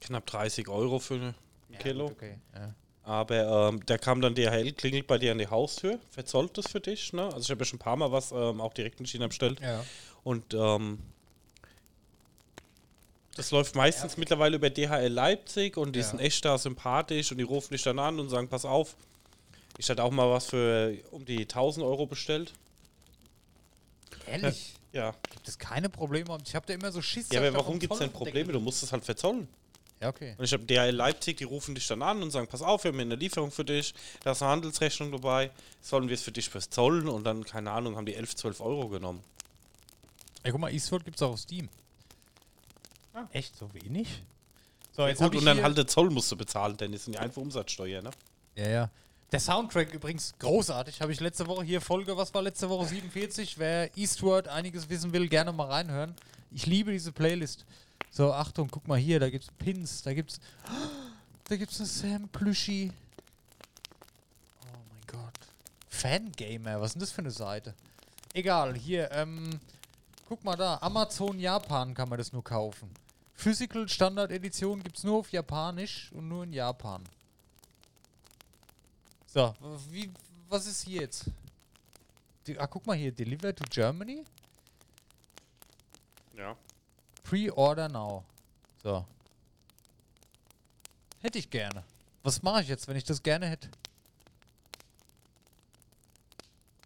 [0.00, 1.34] Knapp 30 Euro für ein
[1.78, 2.08] Kilo.
[2.08, 2.38] gut, okay.
[2.54, 2.74] Ja.
[3.08, 6.78] Aber ähm, der kam dann DHL, klingelt bei dir an die Haustür, verzollt das für
[6.80, 7.14] dich.
[7.14, 7.24] Ne?
[7.24, 9.58] Also ich habe ja schon ein paar Mal was ähm, auch direkt in China bestellt.
[9.60, 9.82] ja.
[10.24, 10.98] Und ähm,
[13.36, 16.06] das läuft meistens mittlerweile über DHL Leipzig und die Ja.
[16.06, 18.94] sind echt da sympathisch und die rufen dich dann an und sagen, pass auf.
[19.78, 22.52] Ich hatte auch mal was für um die 1000 Euro bestellt.
[24.26, 24.74] Ehrlich?
[24.92, 26.36] Ja, Gibt es keine Probleme?
[26.44, 27.28] Ich habe da immer so Schiss.
[27.32, 28.52] ja aber da warum gibt es denn Probleme?
[28.52, 29.48] Du musst es halt verzollen.
[30.00, 30.34] Ja, okay.
[30.38, 32.90] Und ich habe DHL Leipzig, die rufen dich dann an und sagen, pass auf, wir
[32.90, 36.32] haben hier eine Lieferung für dich, da ist eine Handelsrechnung dabei, sollen wir es für
[36.32, 39.22] dich fürs Zollen und dann, keine Ahnung, haben die 11, 12 Euro genommen.
[40.44, 41.68] Ja, guck mal, Eastwood gibt es auch auf Steam.
[43.32, 44.22] Echt so wenig?
[44.92, 47.20] So, jetzt gut, und dann halt der Zoll musst du bezahlen, denn das sind ja
[47.20, 48.10] einfach Umsatzsteuer, ne?
[48.54, 48.90] Ja, ja.
[49.30, 51.02] Der Soundtrack übrigens großartig.
[51.02, 53.58] Habe ich letzte Woche hier Folge, was war letzte Woche 47?
[53.58, 56.14] Wer Eastward einiges wissen will, gerne mal reinhören.
[56.50, 57.66] Ich liebe diese Playlist.
[58.10, 60.40] So, Achtung, guck mal hier, da gibt's Pins, da gibt's
[61.44, 62.92] da gibt's eine Sam Plüschi.
[64.62, 65.34] Oh mein Gott.
[65.88, 67.74] Fangamer, was ist denn das für eine Seite?
[68.34, 69.58] Egal, hier, ähm
[70.28, 72.90] guck mal da, Amazon Japan kann man das nur kaufen.
[73.34, 77.02] Physical Standard Edition gibt's nur auf Japanisch und nur in Japan.
[79.26, 79.54] So,
[79.90, 80.10] wie,
[80.48, 81.26] was ist hier jetzt?
[82.46, 84.24] Die, ah, guck mal hier, Deliver to Germany?
[86.36, 86.56] Ja.
[87.28, 88.24] Pre-order now.
[88.82, 89.04] So.
[91.20, 91.84] Hätte ich gerne.
[92.22, 93.68] Was mache ich jetzt, wenn ich das gerne hätte?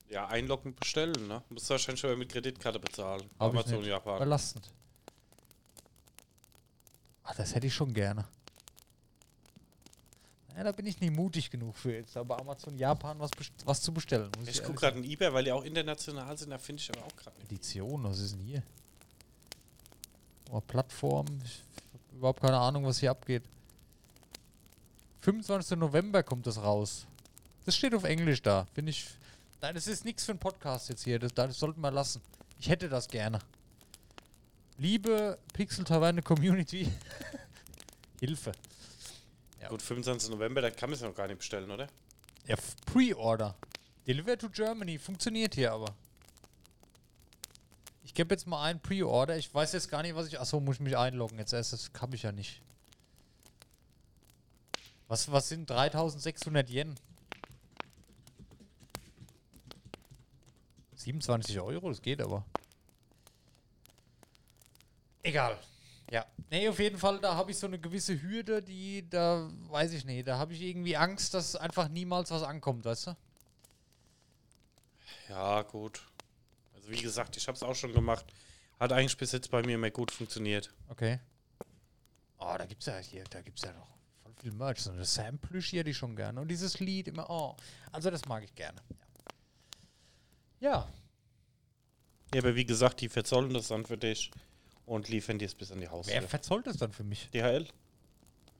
[0.09, 1.42] Ja, einloggen, bestellen, ne?
[1.48, 3.22] Musst du wahrscheinlich schon mit Kreditkarte bezahlen.
[3.38, 3.88] Hab ich Amazon nicht.
[3.88, 4.18] Japan.
[4.18, 4.68] Belastend.
[7.22, 8.26] Ah, das hätte ich schon gerne.
[10.57, 13.31] Ja, da bin ich nicht mutig genug für jetzt, aber Amazon Japan was,
[13.64, 14.31] was zu bestellen.
[14.42, 17.07] Ich ehrlich gucke gerade in eBay, weil die auch international sind, da finde ich aber
[17.07, 17.52] auch gerade nicht.
[17.52, 18.62] Edition, was ist denn hier?
[20.55, 21.62] Oh, Plattform, ich
[21.95, 23.43] habe überhaupt keine Ahnung, was hier abgeht.
[25.21, 25.79] 25.
[25.79, 27.07] November kommt das raus.
[27.65, 29.07] Das steht auf Englisch da, finde ich.
[29.62, 32.21] Nein, das ist nichts für einen Podcast jetzt hier, das, das sollten wir lassen.
[32.59, 33.38] Ich hätte das gerne.
[34.77, 36.87] Liebe Pixel Taverne Community,
[38.21, 38.53] Hilfe.
[39.59, 39.69] Ja.
[39.69, 40.29] Gut, 25.
[40.29, 41.87] November, da kann man es ja noch gar nicht bestellen, oder?
[42.47, 42.57] Ja,
[42.93, 43.55] Pre-Order.
[44.07, 44.99] Deliver to Germany.
[44.99, 45.95] Funktioniert hier aber.
[48.12, 49.38] Ich gebe jetzt mal ein Pre-Order.
[49.38, 50.38] Ich weiß jetzt gar nicht, was ich.
[50.38, 51.38] Achso, muss ich mich einloggen.
[51.38, 52.61] Jetzt erst, das kann ich ja nicht.
[55.09, 56.94] Was, was sind 3600 Yen?
[60.94, 62.44] 27 Euro, das geht aber.
[65.22, 65.59] Egal.
[66.11, 66.27] Ja.
[66.51, 70.05] Nee, auf jeden Fall, da habe ich so eine gewisse Hürde, die, da weiß ich
[70.05, 73.16] nicht, da habe ich irgendwie Angst, dass einfach niemals was ankommt, weißt du?
[75.31, 76.03] Ja, gut.
[76.83, 78.27] Also wie gesagt, ich habe es auch schon gemacht.
[78.81, 80.75] Hat eigentlich bis jetzt bei mir immer gut funktioniert.
[80.88, 81.21] Okay.
[82.38, 83.87] Oh, da gibt's ja hier, da gibt's ja noch
[84.23, 84.81] voll viel Merch.
[84.81, 86.40] So eine Sample hier die schon gerne.
[86.40, 87.57] Und dieses Lied immer, oh.
[87.92, 88.83] Also das mag ich gerne.
[90.59, 90.71] Ja.
[90.71, 90.88] ja.
[92.35, 94.31] Ja, aber wie gesagt, die verzollen das dann für dich
[94.87, 96.14] und liefern dir es bis an die Haustür.
[96.14, 97.29] Wer verzollt das dann für mich?
[97.31, 97.68] DHL.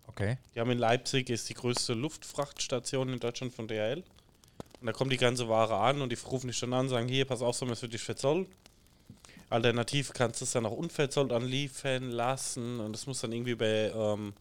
[0.07, 0.37] Okay.
[0.55, 4.05] Die haben in Leipzig ist die größte Luftfrachtstation in Deutschland von DHL.
[4.83, 7.25] Und da kommt die ganze Ware an und die rufen dich dann an, sagen, hier,
[7.25, 8.49] pass auf, sollen wir es für dich verzollen?
[9.49, 13.93] Alternativ kannst du es dann auch unverzollt anliefern lassen und das muss dann irgendwie bei,
[13.95, 14.33] ähm,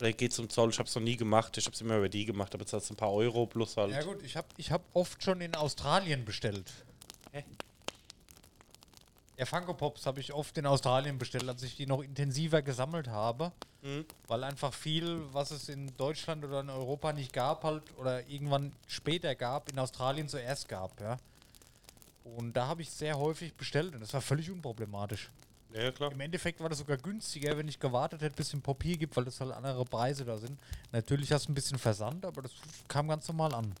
[0.00, 0.70] oder geht zum Zoll.
[0.70, 2.90] Ich habe es noch nie gemacht, ich habe es immer über die gemacht, aber zahlst
[2.90, 3.92] ein paar Euro plus halt.
[3.92, 6.72] Ja gut, ich habe ich hab oft schon in Australien bestellt.
[7.32, 7.44] Hä?
[9.40, 13.08] Ja, Funko Pops habe ich oft in Australien bestellt, als ich die noch intensiver gesammelt
[13.08, 13.52] habe.
[13.80, 14.04] Mhm.
[14.26, 18.70] Weil einfach viel, was es in Deutschland oder in Europa nicht gab, halt oder irgendwann
[18.86, 21.16] später gab, in Australien zuerst gab, ja.
[22.22, 25.30] Und da habe ich sehr häufig bestellt und das war völlig unproblematisch.
[25.72, 26.12] Ja, klar.
[26.12, 29.16] Im Endeffekt war das sogar günstiger, wenn ich gewartet hätte, bis es ein Papier gibt,
[29.16, 30.58] weil das halt andere Preise da sind.
[30.92, 32.52] Natürlich hast du ein bisschen Versand, aber das
[32.88, 33.74] kam ganz normal an.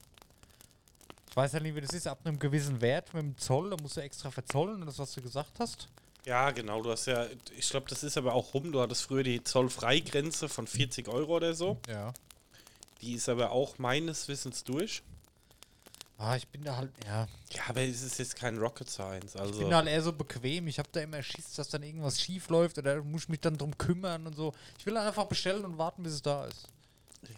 [1.30, 3.76] Ich weiß halt nicht, wie das ist, ab einem gewissen Wert mit dem Zoll, da
[3.80, 5.88] musst du extra verzollen, das, was du gesagt hast.
[6.26, 6.82] Ja, genau.
[6.82, 8.72] Du hast ja, ich glaube, das ist aber auch rum.
[8.72, 11.78] Du hattest früher die Zollfreigrenze von 40 Euro oder so.
[11.88, 12.12] Ja.
[13.00, 15.02] Die ist aber auch meines Wissens durch.
[16.18, 17.26] Ah, ich bin da halt, ja.
[17.52, 19.34] Ja, aber es ist jetzt kein Rocket Science.
[19.34, 20.66] Ich Also, bin halt eher so bequem.
[20.66, 23.56] Ich habe da immer Schiss, dass dann irgendwas schief läuft oder muss ich mich dann
[23.56, 24.52] drum kümmern und so.
[24.78, 26.68] Ich will einfach bestellen und warten, bis es da ist.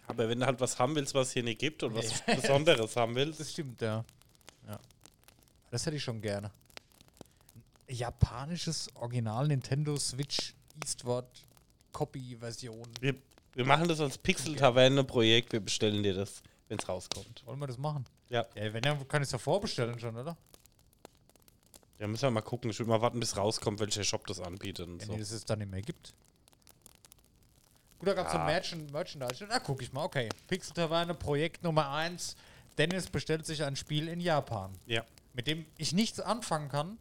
[0.06, 3.14] Aber wenn du halt was haben willst, was hier nicht gibt und was Besonderes haben
[3.14, 4.04] willst, Das stimmt, ja.
[4.66, 4.78] ja.
[5.70, 6.50] Das hätte ich schon gerne.
[7.88, 11.26] Ein japanisches Original Nintendo Switch Eastward
[11.92, 12.86] Copy Version.
[13.00, 13.14] wir,
[13.54, 15.52] wir machen das als Pixel-Taverne-Projekt.
[15.52, 17.42] Wir bestellen dir das, wenn es rauskommt.
[17.46, 18.06] Wollen wir das machen?
[18.30, 18.46] Ja.
[18.54, 20.36] Ja, wenn ja, kann ich es ja vorbestellen schon, oder?
[21.98, 22.70] Ja, müssen wir mal gucken.
[22.70, 25.14] Ich will mal warten, bis rauskommt, welcher Shop das anbietet und Wenn so.
[25.14, 26.14] es es dann nicht mehr gibt.
[28.02, 28.44] Gut, da gab es so Ja.
[28.46, 29.46] Merchant, Merchandise.
[29.46, 30.02] Da gucke ich mal.
[30.02, 30.28] Okay.
[30.48, 32.34] Pixel Taverne Projekt Nummer 1.
[32.76, 34.72] Dennis bestellt sich ein Spiel in Japan.
[34.86, 36.98] Ja, Mit dem ich nichts anfangen kann.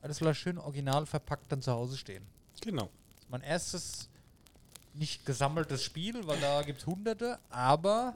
[0.00, 2.26] Aber das soll schön original verpackt dann zu Hause stehen.
[2.60, 2.90] genau.
[3.14, 4.08] Das ist mein erstes
[4.94, 8.14] nicht gesammeltes Spiel, weil da gibt es hunderte, aber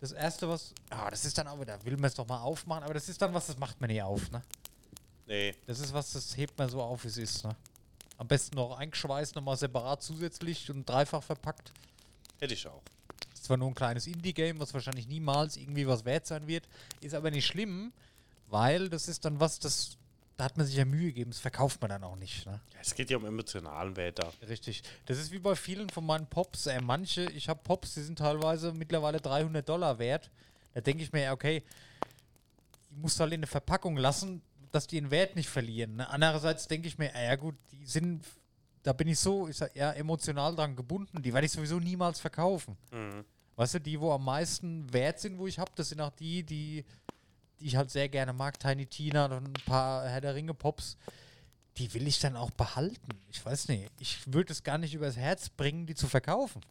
[0.00, 0.72] das erste, was.
[0.88, 3.20] Ah, das ist dann auch wieder, will man es doch mal aufmachen, aber das ist
[3.20, 4.42] dann was, das macht man nie auf, ne?
[5.26, 7.54] Nee, Das ist was, das hebt man so auf, wie es ist, ne?
[8.22, 11.72] Am besten noch eingeschweißt, nochmal separat zusätzlich und dreifach verpackt.
[12.38, 12.80] hätte ich auch.
[13.34, 16.68] Ist zwar nur ein kleines Indie-Game, was wahrscheinlich niemals irgendwie was wert sein wird,
[17.00, 17.92] ist aber nicht schlimm,
[18.46, 19.98] weil das ist dann was, das.
[20.36, 22.60] Da hat man sich ja Mühe gegeben, das verkauft man dann auch nicht, ne?
[22.72, 24.30] Ja, es geht ja um emotionalen Wert da.
[24.48, 24.84] Richtig.
[25.06, 26.66] Das ist wie bei vielen von meinen Pops.
[26.68, 30.30] Äh, manche, ich habe Pops, die sind teilweise mittlerweile 300 Dollar wert.
[30.74, 31.64] Da denke ich mir, ja, okay,
[32.90, 35.96] musst du halt in eine Verpackung lassen, dass die ihren Wert nicht verlieren.
[35.96, 36.08] Ne?
[36.08, 38.24] Andererseits denke ich mir, ja gut, die sind,
[38.82, 41.22] da bin ich so, ich sag, ja, emotional dran gebunden.
[41.22, 42.76] Die werde ich sowieso niemals verkaufen.
[42.90, 43.24] Mhm.
[43.54, 46.42] Weißt du, die, wo am meisten wert sind, wo ich habe, das sind auch die,
[46.42, 46.84] die,
[47.60, 48.58] die ich halt sehr gerne mag.
[48.58, 50.96] Tiny Tina und ein paar Herr der Ringe Pops.
[51.76, 53.08] Die will ich dann auch behalten.
[53.30, 53.90] Ich weiß nicht.
[53.98, 56.62] Ich würde es gar nicht übers Herz bringen, die zu verkaufen.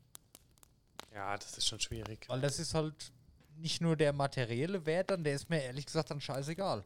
[1.13, 2.25] Ja, das ist schon schwierig.
[2.27, 3.11] Weil das ist halt
[3.57, 6.83] nicht nur der materielle Wert dann, der ist mir ehrlich gesagt dann scheißegal.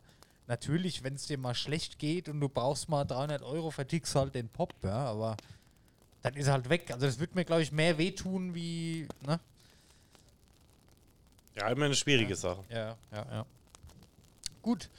[0.48, 4.20] Natürlich, wenn es dir mal schlecht geht und du brauchst mal 300 Euro, vertickst du
[4.20, 5.38] halt den Pop, ja, aber
[6.22, 6.92] dann ist er halt weg.
[6.92, 9.40] Also das wird mir, glaube ich, mehr wehtun wie, ne?
[11.56, 12.64] Ja, immer eine schwierige Sache.
[12.70, 13.46] Ja, ja, ja.
[14.62, 14.90] Gut.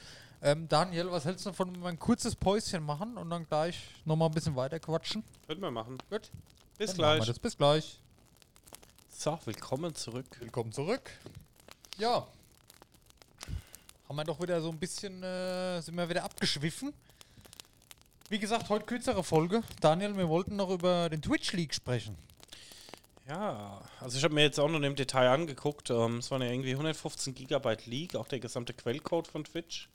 [0.42, 3.82] Ähm, Daniel, was hältst du davon, wenn wir ein kurzes Päuschen machen und dann gleich
[4.04, 5.24] nochmal ein bisschen weiter quatschen?
[5.46, 5.98] Könnten wir machen.
[6.10, 6.30] Gut.
[6.78, 7.26] Bis Dann gleich.
[7.26, 7.38] Das.
[7.38, 7.98] Bis gleich.
[9.10, 10.26] So, willkommen zurück.
[10.40, 11.10] Willkommen zurück.
[11.98, 12.26] Ja.
[14.08, 16.92] Haben wir doch wieder so ein bisschen, äh, sind wir wieder abgeschwiffen.
[18.28, 19.62] Wie gesagt, heute kürzere Folge.
[19.80, 22.16] Daniel, wir wollten noch über den Twitch League sprechen.
[23.28, 25.90] Ja, also ich habe mir jetzt auch noch im Detail angeguckt.
[25.90, 29.88] Ähm, es waren ja irgendwie 115 Gigabyte Leak, auch der gesamte Quellcode von Twitch.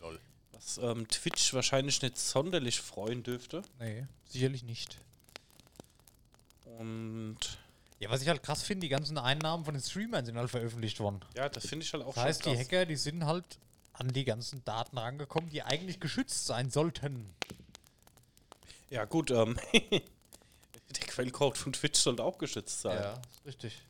[0.00, 0.18] Lol.
[0.52, 3.62] was ähm, Twitch wahrscheinlich nicht sonderlich freuen dürfte.
[3.78, 4.98] Nee, sicherlich nicht.
[6.78, 7.38] Und
[8.00, 11.00] Ja, was ich halt krass finde, die ganzen Einnahmen von den Streamern sind halt veröffentlicht
[11.00, 11.20] worden.
[11.36, 12.60] ja, das finde ich halt auch Das heißt, die krass.
[12.60, 13.58] Hacker, die sind halt
[13.92, 17.28] an die ganzen Daten rangekommen, die eigentlich geschützt sein sollten.
[18.90, 19.58] Ja, gut, ähm,
[19.90, 22.96] der Quellcode von Twitch sollte auch geschützt sein.
[23.02, 23.82] Ja, ist richtig.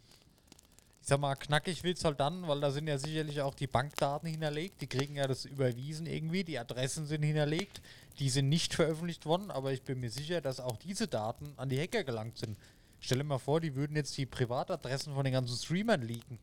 [1.03, 4.29] Ich sag mal, knackig wird's halt dann, weil da sind ja sicherlich auch die Bankdaten
[4.29, 4.81] hinterlegt.
[4.81, 6.45] Die kriegen ja das überwiesen irgendwie.
[6.45, 7.81] Die Adressen sind hinterlegt.
[8.19, 11.69] Die sind nicht veröffentlicht worden, aber ich bin mir sicher, dass auch diese Daten an
[11.69, 12.59] die Hacker gelangt sind.
[13.01, 16.39] Stell dir mal vor, die würden jetzt die Privatadressen von den ganzen Streamern leaken.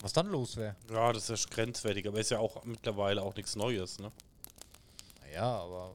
[0.00, 0.74] Was dann los wäre.
[0.90, 4.10] Ja, das ist grenzwertig, aber ist ja auch mittlerweile auch nichts Neues, ne?
[5.20, 5.94] Naja, aber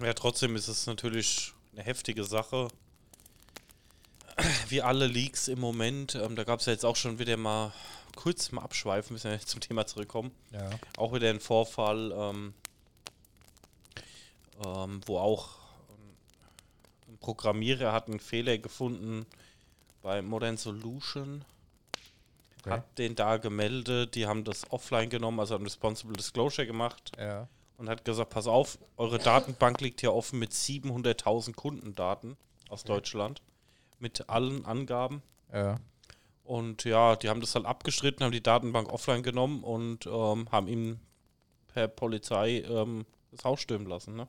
[0.00, 2.68] Ja, trotzdem ist es natürlich eine heftige Sache.
[4.68, 6.14] Wie alle Leaks im Moment.
[6.14, 7.72] Ähm, da gab es ja jetzt auch schon wieder mal
[8.16, 10.32] kurz mal abschweifen, müssen wir jetzt zum Thema zurückkommen.
[10.50, 10.70] ja.
[10.96, 12.54] Auch wieder ein Vorfall, ähm,
[14.64, 15.58] ähm, wo auch
[17.08, 19.26] ein Programmierer hat einen Fehler gefunden
[20.02, 21.44] bei Modern Solution.
[22.60, 22.70] Okay.
[22.70, 27.48] Hat den da gemeldet, die haben das offline genommen, also haben Responsible Disclosure gemacht Ja.
[27.76, 32.36] und hat gesagt, pass auf, eure Datenbank liegt hier offen mit 700.000 Kundendaten
[32.68, 33.42] aus Deutschland,
[33.98, 35.22] mit allen Angaben.
[35.52, 35.76] Ja.
[36.44, 40.68] Und ja, die haben das halt abgestritten, haben die Datenbank offline genommen und ähm, haben
[40.68, 41.00] ihm
[41.68, 44.14] per Polizei ähm, das Haus stürmen lassen.
[44.14, 44.28] Ne?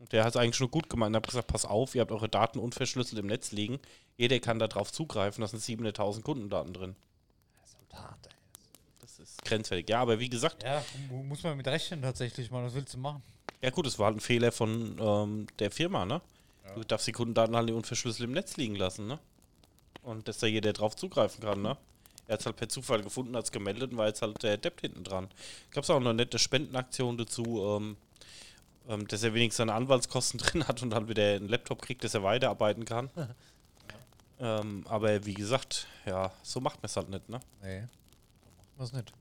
[0.00, 1.14] Und der hat es eigentlich nur gut gemeint.
[1.14, 3.78] Er hat gesagt, pass auf, ihr habt eure Daten unverschlüsselt im Netz liegen.
[4.16, 5.40] Jeder kann da drauf zugreifen.
[5.42, 6.96] Da sind 700.000 Kundendaten drin.
[7.62, 8.32] Das ist hart, ey.
[9.00, 9.88] Das ist grenzwertig.
[9.88, 12.64] Ja, aber wie gesagt, Ja, mu- muss man mit rechnen tatsächlich mal.
[12.64, 13.22] Was willst du machen?
[13.60, 16.04] ja gut, es war halt ein Fehler von ähm, der Firma.
[16.06, 16.20] Ne?
[16.76, 19.06] Du darfst die Kundendaten halt nicht unverschlüsselt im Netz liegen lassen.
[19.08, 19.18] Ne?
[20.02, 21.60] Und dass da jeder drauf zugreifen kann.
[21.62, 21.76] Ne?
[22.28, 24.58] Er hat es halt per Zufall gefunden, hat es gemeldet und war jetzt halt der
[24.58, 25.28] Depp hinten dran.
[25.72, 27.96] Gab es auch noch eine nette Spendenaktion dazu, ähm,
[28.88, 32.22] dass er wenigstens seine Anwaltskosten drin hat und dann wieder einen Laptop kriegt, dass er
[32.22, 33.10] weiterarbeiten kann.
[34.40, 37.40] ähm, aber wie gesagt, ja, so macht man es halt nicht, ne?
[37.62, 37.84] Nee.
[38.76, 39.12] Was nicht.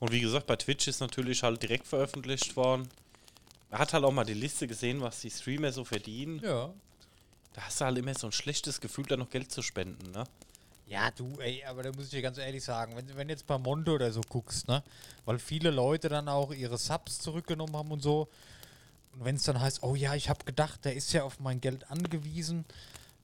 [0.00, 2.88] Und wie gesagt, bei Twitch ist natürlich halt direkt veröffentlicht worden.
[3.70, 6.40] Er hat halt auch mal die Liste gesehen, was die Streamer so verdienen.
[6.40, 6.72] Ja.
[7.54, 10.24] Da hast du halt immer so ein schlechtes Gefühl, da noch Geld zu spenden, ne?
[10.86, 13.56] Ja, du, ey, aber da muss ich dir ganz ehrlich sagen, wenn, wenn jetzt bei
[13.56, 14.82] Monte oder so guckst, ne,
[15.24, 18.28] weil viele Leute dann auch ihre Subs zurückgenommen haben und so,
[19.14, 21.60] und wenn es dann heißt, oh ja, ich habe gedacht, der ist ja auf mein
[21.60, 22.64] Geld angewiesen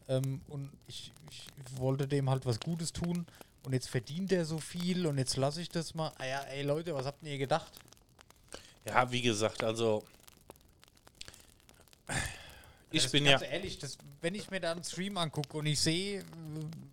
[0.08, 1.46] ähm, und ich, ich
[1.78, 3.26] wollte dem halt was Gutes tun
[3.64, 6.12] und jetzt verdient er so viel und jetzt lasse ich das mal.
[6.18, 7.72] Ah ja, ey Leute, was habt ihr gedacht?
[8.86, 10.02] Ja, wie gesagt, also.
[12.92, 13.38] Ich Das bin ist ja.
[13.38, 16.24] ganz ehrlich, das, wenn ich mir da einen Stream angucke und ich sehe, äh,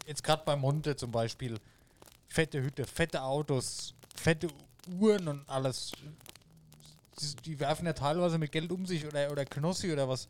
[0.05, 1.60] jetzt gerade bei Monte zum Beispiel,
[2.27, 4.47] fette Hütte, fette Autos, fette
[4.99, 5.91] Uhren und alles.
[7.19, 10.27] Die, die werfen ja teilweise mit Geld um sich oder, oder Knossi oder was.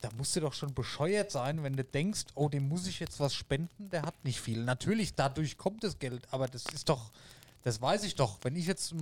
[0.00, 3.18] Da musst du doch schon bescheuert sein, wenn du denkst, oh, dem muss ich jetzt
[3.18, 4.62] was spenden, der hat nicht viel.
[4.62, 7.10] Natürlich, dadurch kommt das Geld, aber das ist doch,
[7.62, 8.38] das weiß ich doch.
[8.42, 8.94] Wenn ich jetzt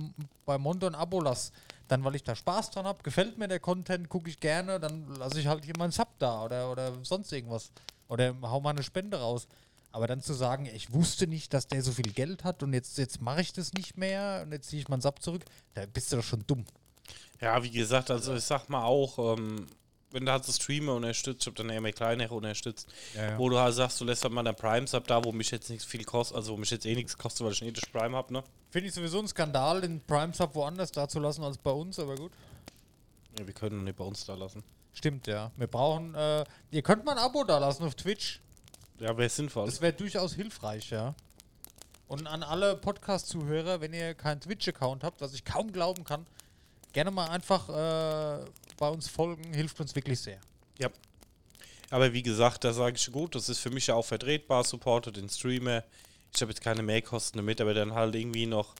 [0.45, 1.51] bei Monte ein Abo lasse,
[1.87, 5.07] dann weil ich da Spaß dran habe, gefällt mir der Content, gucke ich gerne, dann
[5.15, 7.71] lasse ich halt hier meinen Sub da oder, oder sonst irgendwas.
[8.07, 9.47] Oder hau mal eine Spende raus.
[9.95, 12.97] Aber dann zu sagen, ich wusste nicht, dass der so viel Geld hat und jetzt,
[12.97, 16.11] jetzt mache ich das nicht mehr und jetzt ziehe ich meinen Sub zurück, da bist
[16.11, 16.65] du doch schon dumm.
[17.39, 19.67] Ja, wie gesagt, also ich sag mal auch, ähm,
[20.11, 23.37] wenn du halt so Streamer unterstützt, ich hab dann eher mehr kleinere unterstützt, Ja, ja.
[23.39, 25.85] wo du halt sagst, du lässt halt mal dein Prime-Sub da, wo mich jetzt nichts
[25.85, 28.31] viel kostet, also wo mich jetzt eh nichts kostet, weil ich ein ethisch Prime hab,
[28.31, 28.43] ne?
[28.71, 31.99] Finde ich sowieso ein Skandal, den Prime Sub woanders da zu lassen als bei uns,
[31.99, 32.33] aber gut.
[33.39, 34.61] Ja, wir können ihn nicht bei uns da lassen.
[34.91, 35.51] Stimmt, ja.
[35.55, 38.41] Wir brauchen, äh, ihr könnt mal ein Abo da lassen auf Twitch.
[38.99, 39.65] Ja, wäre sinnvoll.
[39.65, 41.15] Das wäre durchaus hilfreich, ja.
[42.07, 46.25] Und an alle Podcast-Zuhörer, wenn ihr keinen Twitch-Account habt, was ich kaum glauben kann,
[46.93, 48.45] gerne mal einfach äh,
[48.77, 50.39] bei uns folgen, hilft uns wirklich sehr.
[50.77, 50.89] Ja.
[51.89, 55.17] Aber wie gesagt, da sage ich gut, das ist für mich ja auch vertretbar, supportet
[55.17, 55.83] den Streamer.
[56.33, 58.75] Ich habe jetzt keine Mehrkosten damit, aber dann halt irgendwie noch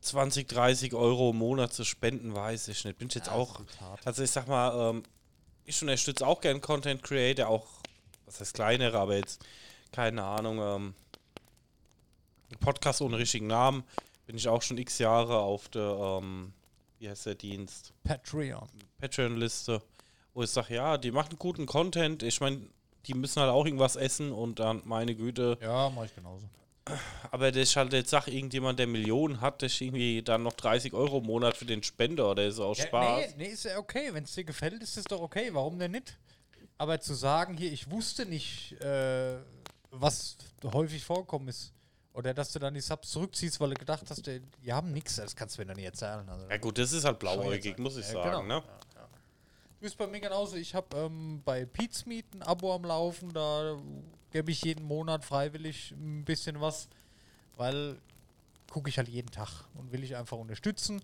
[0.00, 2.98] 20, 30 Euro im Monat zu spenden, weiß ich nicht.
[2.98, 3.60] Bin ich jetzt auch.
[4.04, 5.02] Also ich sag mal, ähm,
[5.64, 7.66] ich unterstütze auch gern Content Creator, auch,
[8.28, 9.44] was heißt kleinere, aber jetzt,
[9.92, 10.94] keine Ahnung, ähm,
[12.60, 13.84] Podcast ohne richtigen Namen.
[14.26, 16.52] Bin ich auch schon x Jahre auf der, ähm,
[16.98, 17.92] wie heißt der Dienst?
[18.04, 18.68] Patreon.
[18.98, 19.82] Patreon-Liste,
[20.34, 22.22] wo ich sage, ja, die machen guten Content.
[22.22, 22.60] Ich meine,
[23.06, 25.56] die müssen halt auch irgendwas essen und dann, meine Güte.
[25.62, 26.46] Ja, mache ich genauso.
[27.30, 30.94] Aber das ist halt jetzt, sag irgendjemand, der Millionen hat, der irgendwie dann noch 30
[30.94, 33.36] Euro im Monat für den Spender oder so aus Ja, Spaß.
[33.36, 34.08] nee, nee, ist ja okay.
[34.12, 35.50] Wenn es dir gefällt, ist es doch okay.
[35.52, 36.16] Warum denn nicht?
[36.78, 39.36] Aber zu sagen, hier, ich wusste nicht, äh,
[39.90, 41.72] was häufig vorkommen ist,
[42.14, 45.16] Oder dass du dann die Subs zurückziehst, weil du gedacht hast, die, die haben nichts.
[45.16, 46.28] Das kannst du mir doch nicht erzählen.
[46.28, 48.42] Also, Ja gut, das ist halt blauäugig, muss ich Ja, sagen.
[48.48, 48.60] genau.
[48.60, 48.62] Ne?
[48.94, 50.56] Du bist bei mir genauso.
[50.56, 53.32] Ich habe ähm, bei Pete's Meet ein Abo am Laufen.
[53.32, 53.76] Da
[54.32, 56.88] gebe ich jeden Monat freiwillig ein bisschen was,
[57.56, 57.96] weil
[58.70, 61.00] gucke ich halt jeden Tag und will ich einfach unterstützen.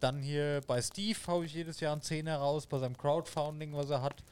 [0.00, 3.90] Dann hier bei Steve haue ich jedes Jahr einen Zehner raus bei seinem Crowdfunding, was
[3.90, 4.22] er hat.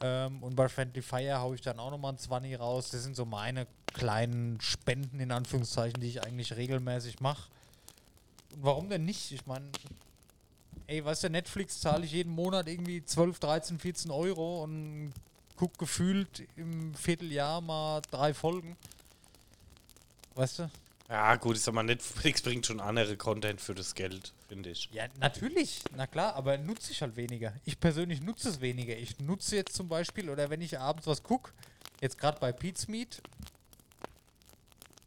[0.00, 2.90] Ähm, und bei Friendly Fire haue ich dann auch nochmal einen 20 raus.
[2.90, 7.50] Das sind so meine kleinen Spenden in Anführungszeichen, die ich eigentlich regelmäßig mache.
[8.54, 9.32] Und warum denn nicht?
[9.32, 9.66] Ich meine,
[10.86, 15.12] ey, weißt du, Netflix zahle ich jeden Monat irgendwie 12, 13, 14 Euro und
[15.56, 18.76] guck gefühlt im Vierteljahr mal drei Folgen.
[20.34, 20.70] Weißt du?
[21.08, 24.90] Ja gut, ich sag mal, Netflix bringt schon andere Content für das Geld, finde ich.
[24.92, 27.54] Ja, natürlich, na klar, aber nutze ich halt weniger.
[27.64, 28.94] Ich persönlich nutze es weniger.
[28.94, 31.52] Ich nutze jetzt zum Beispiel, oder wenn ich abends was gucke,
[32.02, 33.22] jetzt gerade bei Pete's Meet,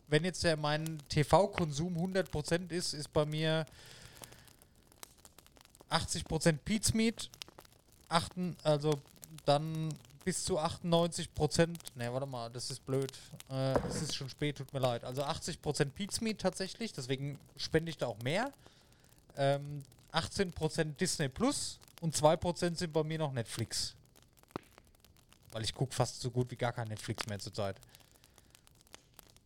[0.07, 3.67] wenn jetzt der mein TV-Konsum 100% ist, ist bei mir
[5.91, 7.29] 80% Pete's Meet,
[8.09, 8.99] achten, also
[9.45, 13.11] dann bis zu 98%, ne, warte mal, das ist blöd.
[13.49, 15.03] Äh, es ist schon spät, tut mir leid.
[15.03, 18.51] Also 80% Pete's Meet tatsächlich, deswegen spende ich da auch mehr.
[19.37, 23.95] Ähm, 18% Disney Plus und 2% sind bei mir noch Netflix.
[25.51, 27.75] Weil ich gucke fast so gut wie gar kein Netflix mehr zurzeit.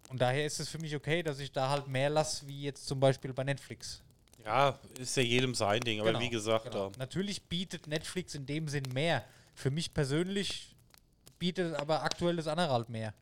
[0.09, 2.85] Und daher ist es für mich okay, dass ich da halt mehr lasse, wie jetzt
[2.87, 4.01] zum Beispiel bei Netflix.
[4.43, 6.87] Ja, ist ja jedem sein Ding, aber Genau, wie gesagt, genau.
[6.87, 9.23] ähm, Natürlich bietet Netflix in dem Sinn mehr.
[9.55, 10.75] Für mich persönlich
[11.39, 13.13] bietet aber aktuell das andere halt mehr.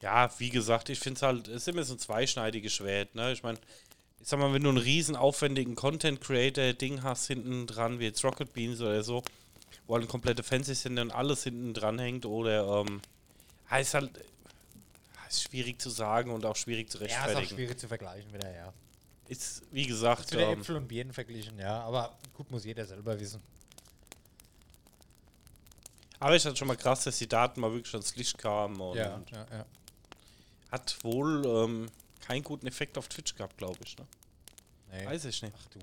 [0.00, 3.32] ja, wie gesagt, ich finde es halt, es ist immer so ein zweischneidiges Schwert, ne?
[3.32, 3.58] Ich meine,
[4.20, 8.52] ich sag mal, wenn du einen riesen aufwendigen Content-Creator-Ding hast hinten dran, wie jetzt Rocket
[8.52, 9.22] Beans oder so,
[9.86, 13.00] wo halt ein komplette Fernsehsender und alles hinten dran hängt, oder, ähm,
[13.78, 14.10] ist halt,
[15.28, 17.56] ist schwierig zu sagen und auch schwierig zu Ja, ist auch rechtfertigen.
[17.56, 18.72] schwierig zu vergleichen wieder, ja.
[19.28, 21.80] ist, wie gesagt, Ist wieder ähm, Äpfel und Birnen verglichen, ja.
[21.82, 23.40] Aber gut, muss jeder selber wissen.
[26.22, 28.96] Aber ich hatte schon mal krass, dass die Daten mal wirklich ans Licht kamen und
[28.96, 29.66] ja, ja.
[30.70, 33.98] hat wohl ähm, keinen guten Effekt auf Twitch gehabt, glaube ich.
[33.98, 34.06] Ne?
[34.92, 35.06] Nee.
[35.06, 35.52] Weiß ich nicht.
[35.58, 35.80] Ach du,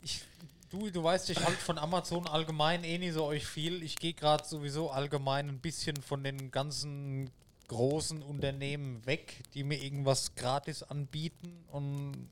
[0.00, 0.22] ich, ich,
[0.70, 3.82] du, du weißt, ich halte von Amazon allgemein eh nicht so euch viel.
[3.82, 7.30] Ich gehe gerade sowieso allgemein ein bisschen von den ganzen
[7.68, 12.30] großen Unternehmen weg, die mir irgendwas gratis anbieten und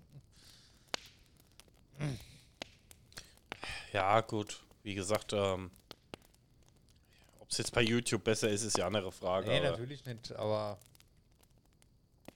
[3.92, 4.60] Ja, gut.
[4.82, 5.70] Wie gesagt, ähm,
[7.48, 9.48] ob es jetzt bei YouTube besser ist, ist ja eine andere Frage.
[9.48, 10.78] nee, natürlich nicht, aber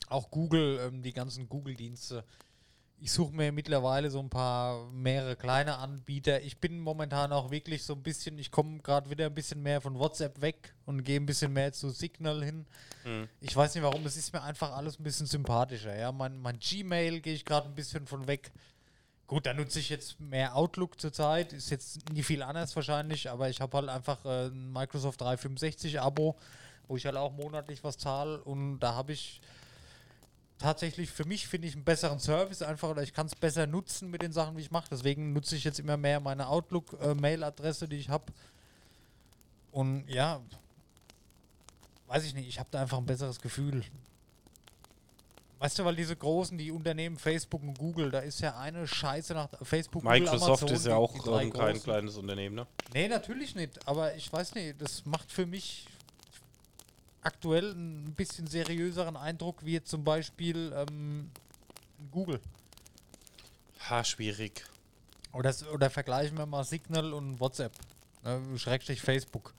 [0.09, 2.25] auch Google, ähm, die ganzen Google-Dienste.
[2.98, 6.40] Ich suche mir mittlerweile so ein paar mehrere kleine Anbieter.
[6.40, 9.83] Ich bin momentan auch wirklich so ein bisschen, ich komme gerade wieder ein bisschen mehr
[9.83, 12.64] von WhatsApp weg und gehe ein bisschen mehr zu Signal hin.
[13.03, 13.29] Hm.
[13.40, 15.94] Ich weiß nicht warum, es ist mir einfach alles ein bisschen sympathischer.
[15.94, 18.51] Ja, mein, mein Gmail gehe ich gerade ein bisschen von weg.
[19.26, 21.52] Gut, da nutze ich jetzt mehr Outlook zurzeit.
[21.52, 26.00] Ist jetzt nie viel anders wahrscheinlich, aber ich habe halt einfach äh, ein Microsoft 365
[26.00, 26.37] Abo,
[26.88, 29.40] wo ich halt auch monatlich was zahle und da habe ich
[30.62, 34.11] tatsächlich für mich finde ich einen besseren Service einfach oder ich kann es besser nutzen
[34.11, 34.88] mit den Sachen, wie ich mache.
[34.90, 38.32] Deswegen nutze ich jetzt immer mehr meine Outlook-Mail-Adresse, die ich habe.
[39.72, 40.40] Und ja,
[42.06, 43.82] weiß ich nicht, ich habe da einfach ein besseres Gefühl.
[45.62, 49.33] Weißt du, weil diese großen, die Unternehmen Facebook und Google, da ist ja eine Scheiße
[49.33, 51.83] nach Facebook, Microsoft Google, Amazon, ist ja auch ähm, kein großen.
[51.85, 52.66] kleines Unternehmen, ne?
[52.92, 53.87] Nee, natürlich nicht.
[53.87, 55.87] Aber ich weiß nicht, das macht für mich
[57.20, 61.31] aktuell ein bisschen seriöseren Eindruck, wie jetzt zum Beispiel ähm,
[62.11, 62.40] Google.
[63.88, 64.64] Ha, schwierig.
[65.33, 67.70] Oder, oder vergleichen wir mal Signal und WhatsApp.
[68.25, 69.55] Ne, Schrägstrich Facebook.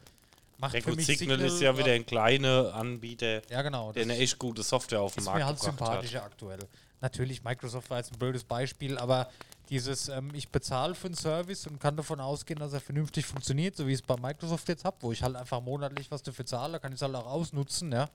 [0.63, 3.91] Macht Ja, für mich Signal, ist ja wieder ein kleiner Anbieter, Ja, genau.
[3.91, 5.87] der eine echt gute Software auf den ist Markt mir halt gebracht hat.
[5.87, 6.59] sympathischer aktuell.
[7.01, 9.29] Natürlich, Microsoft war jetzt ein blödes Beispiel, aber
[9.69, 13.75] dieses, ähm, ich bezahle für einen Service und kann davon ausgehen, dass er vernünftig funktioniert,
[13.75, 16.45] so wie ich es bei Microsoft jetzt habe, wo ich halt einfach monatlich was dafür
[16.45, 18.09] zahle, kann ich es halt auch ausnutzen, ja.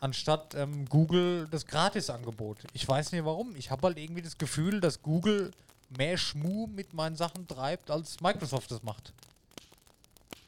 [0.00, 2.58] Anstatt ähm, Google das Gratisangebot.
[2.74, 3.56] Ich weiß nicht warum.
[3.56, 5.52] Ich habe halt irgendwie das Gefühl, dass Google
[5.96, 9.14] mehr Schmu mit meinen Sachen treibt, als Microsoft das macht.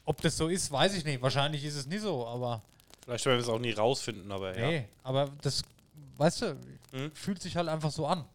[0.05, 1.21] Ob das so ist, weiß ich nicht.
[1.21, 2.61] Wahrscheinlich ist es nicht so, aber.
[3.03, 4.67] Vielleicht werden wir es auch nie rausfinden, aber ja.
[4.67, 5.63] Nee, aber das,
[6.17, 6.57] weißt du,
[6.91, 7.11] Hm?
[7.13, 8.25] fühlt sich halt einfach so an.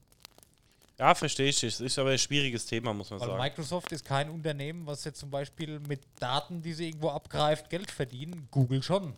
[0.99, 1.63] Ja, verstehe ich.
[1.65, 3.41] Es ist aber ein schwieriges Thema, muss man Weil sagen.
[3.43, 7.91] Microsoft ist kein Unternehmen, was jetzt zum Beispiel mit Daten, die sie irgendwo abgreift, Geld
[7.91, 8.49] verdienen.
[8.51, 9.15] Google schon.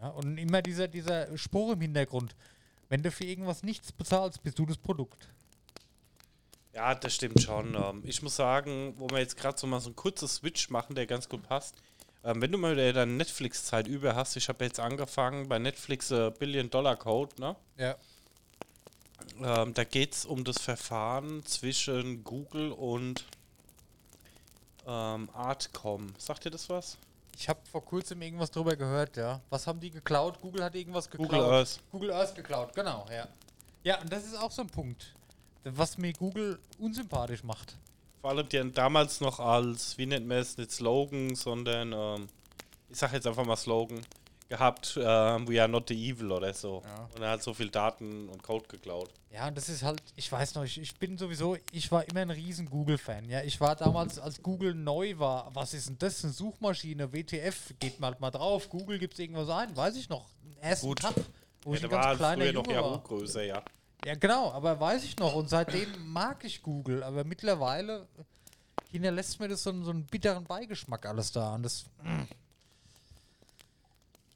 [0.00, 2.34] Ja, und immer dieser, dieser Spruch im Hintergrund.
[2.88, 5.28] Wenn du für irgendwas nichts bezahlst, bist du das Produkt.
[6.74, 7.74] Ja, das stimmt schon.
[7.74, 10.94] Ähm, ich muss sagen, wo wir jetzt gerade so mal so ein kurzes Switch machen,
[10.94, 11.76] der ganz gut passt.
[12.24, 16.10] Ähm, wenn du mal wieder deine Netflix-Zeit über hast, ich habe jetzt angefangen bei Netflix
[16.10, 17.54] äh, Billion Dollar Code, ne?
[17.76, 17.96] Ja.
[19.40, 23.24] Ähm, da geht es um das Verfahren zwischen Google und
[24.86, 26.12] ähm, Artcom.
[26.18, 26.98] Sagt dir das was?
[27.36, 29.40] Ich habe vor kurzem irgendwas drüber gehört, ja.
[29.50, 30.40] Was haben die geklaut?
[30.40, 31.30] Google hat irgendwas geklaut.
[31.30, 31.80] Google Earth.
[31.90, 33.28] Google Earth geklaut, genau, ja.
[33.82, 35.14] Ja, und das ist auch so ein Punkt,
[35.64, 37.76] was mir Google unsympathisch macht.
[38.20, 42.28] Vor allem die haben damals noch als, wie nennt man es, nicht Slogan, sondern, ähm,
[42.88, 44.00] ich sag jetzt einfach mal Slogan,
[44.48, 46.82] gehabt, ähm, we are not the evil oder so.
[46.84, 47.08] Ja.
[47.14, 49.10] Und er hat so viel Daten und Code geklaut.
[49.32, 52.20] Ja, und das ist halt, ich weiß noch, ich, ich bin sowieso, ich war immer
[52.20, 53.28] ein riesen Google-Fan.
[53.28, 56.22] Ja, ich war damals, als Google neu war, was ist denn das?
[56.24, 58.68] Eine Suchmaschine, WTF, geht mal halt mal drauf.
[58.68, 60.28] Google gibt es irgendwas ein, weiß ich noch.
[60.60, 61.00] Ersten Gut.
[61.00, 61.14] Tag,
[61.62, 62.90] wo Ja, ich der ein war ganz kleiner früher noch Junge war.
[62.92, 63.62] Yahoo-Größe, ja.
[64.04, 65.34] Ja, genau, aber weiß ich noch.
[65.34, 67.02] Und seitdem mag ich Google.
[67.02, 68.06] Aber mittlerweile
[68.90, 71.54] hinterlässt mir das so, einen- so einen bitteren Beigeschmack alles da.
[71.54, 71.84] Und das.
[72.02, 72.22] mm.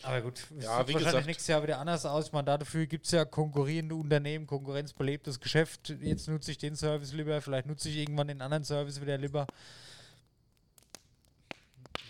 [0.04, 2.26] Aber gut, es Ja, sieht wie wahrscheinlich gesagt- nächstes Jahr wieder anders aus.
[2.26, 5.88] Ich meine, dafür gibt es ja konkurrierende Unternehmen, konkurrenzbelebtes Geschäft.
[6.00, 9.46] Jetzt nutze ich den Service lieber, vielleicht nutze ich irgendwann den anderen Service wieder lieber.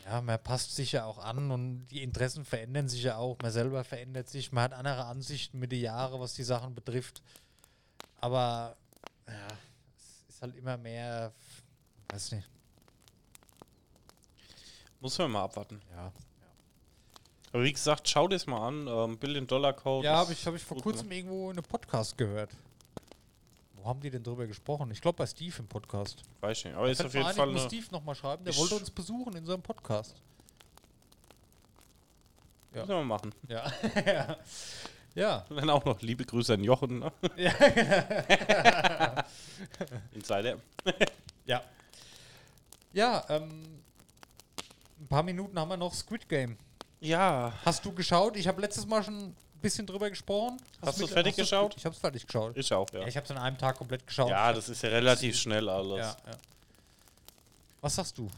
[0.05, 3.37] Ja, man passt sich ja auch an und die Interessen verändern sich ja auch.
[3.43, 7.23] Man selber verändert sich, man hat andere Ansichten mit den Jahren, was die Sachen betrifft.
[8.21, 8.77] Aber
[9.27, 9.47] ja,
[9.97, 11.33] es ist halt immer mehr,
[12.09, 12.49] weiß nicht.
[15.01, 15.81] Muss man mal abwarten.
[15.93, 16.13] Ja,
[17.53, 18.87] Aber wie gesagt, schau dir es mal an.
[18.89, 20.05] Ähm, Billion Dollar Code.
[20.05, 21.17] ja ist habe ich, hab ich vor kurzem ne?
[21.17, 22.51] irgendwo in einem Podcast gehört.
[23.75, 24.91] Wo haben die denn drüber gesprochen?
[24.91, 26.25] Ich glaube bei Steve im Podcast.
[26.41, 26.75] Weiß ich nicht.
[26.75, 29.37] Aber ist Fällt auf jeden Fall ich muss Steve nochmal schreiben, der wollte uns besuchen
[29.37, 30.17] in seinem Podcast.
[32.75, 32.81] Ja.
[32.81, 33.33] Müssen wir mal machen.
[33.47, 33.73] Ja.
[34.07, 34.37] ja.
[35.19, 35.45] Ja.
[35.51, 37.01] Und dann auch noch liebe Grüße an Jochen.
[37.01, 37.13] Ne?
[37.37, 37.53] Ja.
[40.13, 40.57] Insider.
[41.45, 41.63] Ja.
[42.93, 43.81] Ja, ähm,
[45.01, 46.57] ein paar Minuten haben wir noch Squid Game.
[47.01, 47.53] Ja.
[47.65, 48.37] Hast du geschaut?
[48.37, 50.57] Ich habe letztes Mal schon ein bisschen drüber gesprochen.
[50.83, 51.75] Hast du du's fertig geschaut?
[51.77, 52.57] Ich habe es fertig geschaut.
[52.57, 53.07] Ich auch, Ja, ja.
[53.07, 54.31] ich habe es an einem Tag komplett geschaut.
[54.31, 55.99] Ja, das ist ja relativ schnell alles.
[55.99, 56.39] ja, ja.
[57.81, 58.29] Was sagst du?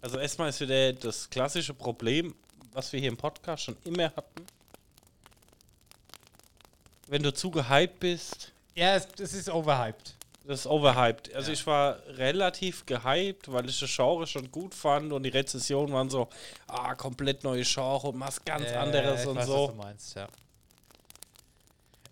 [0.00, 2.34] Also erstmal ist wieder das klassische Problem,
[2.72, 4.46] was wir hier im Podcast schon immer hatten.
[7.08, 10.14] Wenn du zu gehypt bist, Ja, es, es ist overhyped.
[10.46, 11.34] das ist overhyped.
[11.34, 11.52] Also Ja.
[11.54, 16.08] ich war relativ gehypt, weil ich das Genre schon gut fand und die Rezessionen waren
[16.08, 16.28] so,
[16.68, 19.54] ah, komplett neue Genre und was ganz Ja, anderes ich und weiß, so.
[19.68, 20.28] Was du meinst, ja.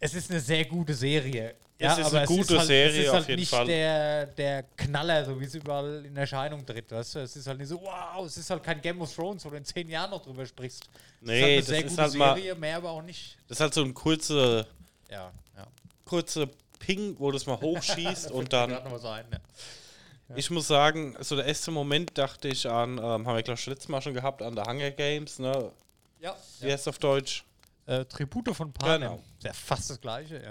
[0.01, 1.55] Es ist eine sehr gute Serie.
[1.83, 3.65] Es Ja, ist aber eine gute halt, Serie es ist auf halt jeden nicht Fall.
[3.65, 6.93] Der, der Knaller, so wie es überall in Erscheinung tritt.
[6.93, 7.19] Weißt du?
[7.21, 9.57] Es ist halt nicht so, wow, es ist halt kein Game of Thrones, wo du
[9.57, 10.85] in zehn Jahren noch drüber sprichst.
[11.23, 13.01] Nee, es ist halt das eine ist sehr halt gute mal- Serie, mehr aber auch
[13.03, 13.39] nicht.
[13.49, 14.67] Das ist halt so ein kurze,
[15.11, 15.67] Ja, ja.
[16.05, 20.37] kurze Ping, wo du es mal hochschießt und dann was ein, ja.
[20.37, 23.67] Ich muss sagen, so der erste Moment dachte ich an, ähm, haben wir glaube ich
[23.67, 25.73] letztes Mal schon gehabt, an der Hunger Games, ne?
[26.21, 27.43] Ja, Wie heißt es auf Deutsch?
[27.87, 29.01] Äh, Tribute von Panem.
[29.09, 29.23] Genau.
[29.39, 30.51] Ist ja fast das gleiche, ja.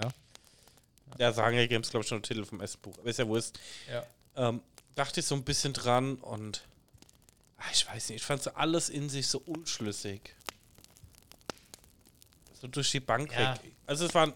[1.18, 2.96] Ja, also Hunger Games, glaube ich, schon der Titel vom ersten Buch.
[2.98, 3.58] Aber ist ja Wurst.
[3.90, 4.04] ja.
[4.36, 4.60] Ähm,
[4.94, 6.62] dachte ich so ein bisschen dran und
[7.58, 10.34] ah, ich weiß nicht, ich fand so alles in sich so unschlüssig.
[12.60, 13.54] So durch die Bank Ja.
[13.54, 13.72] weg.
[13.86, 14.32] Also es war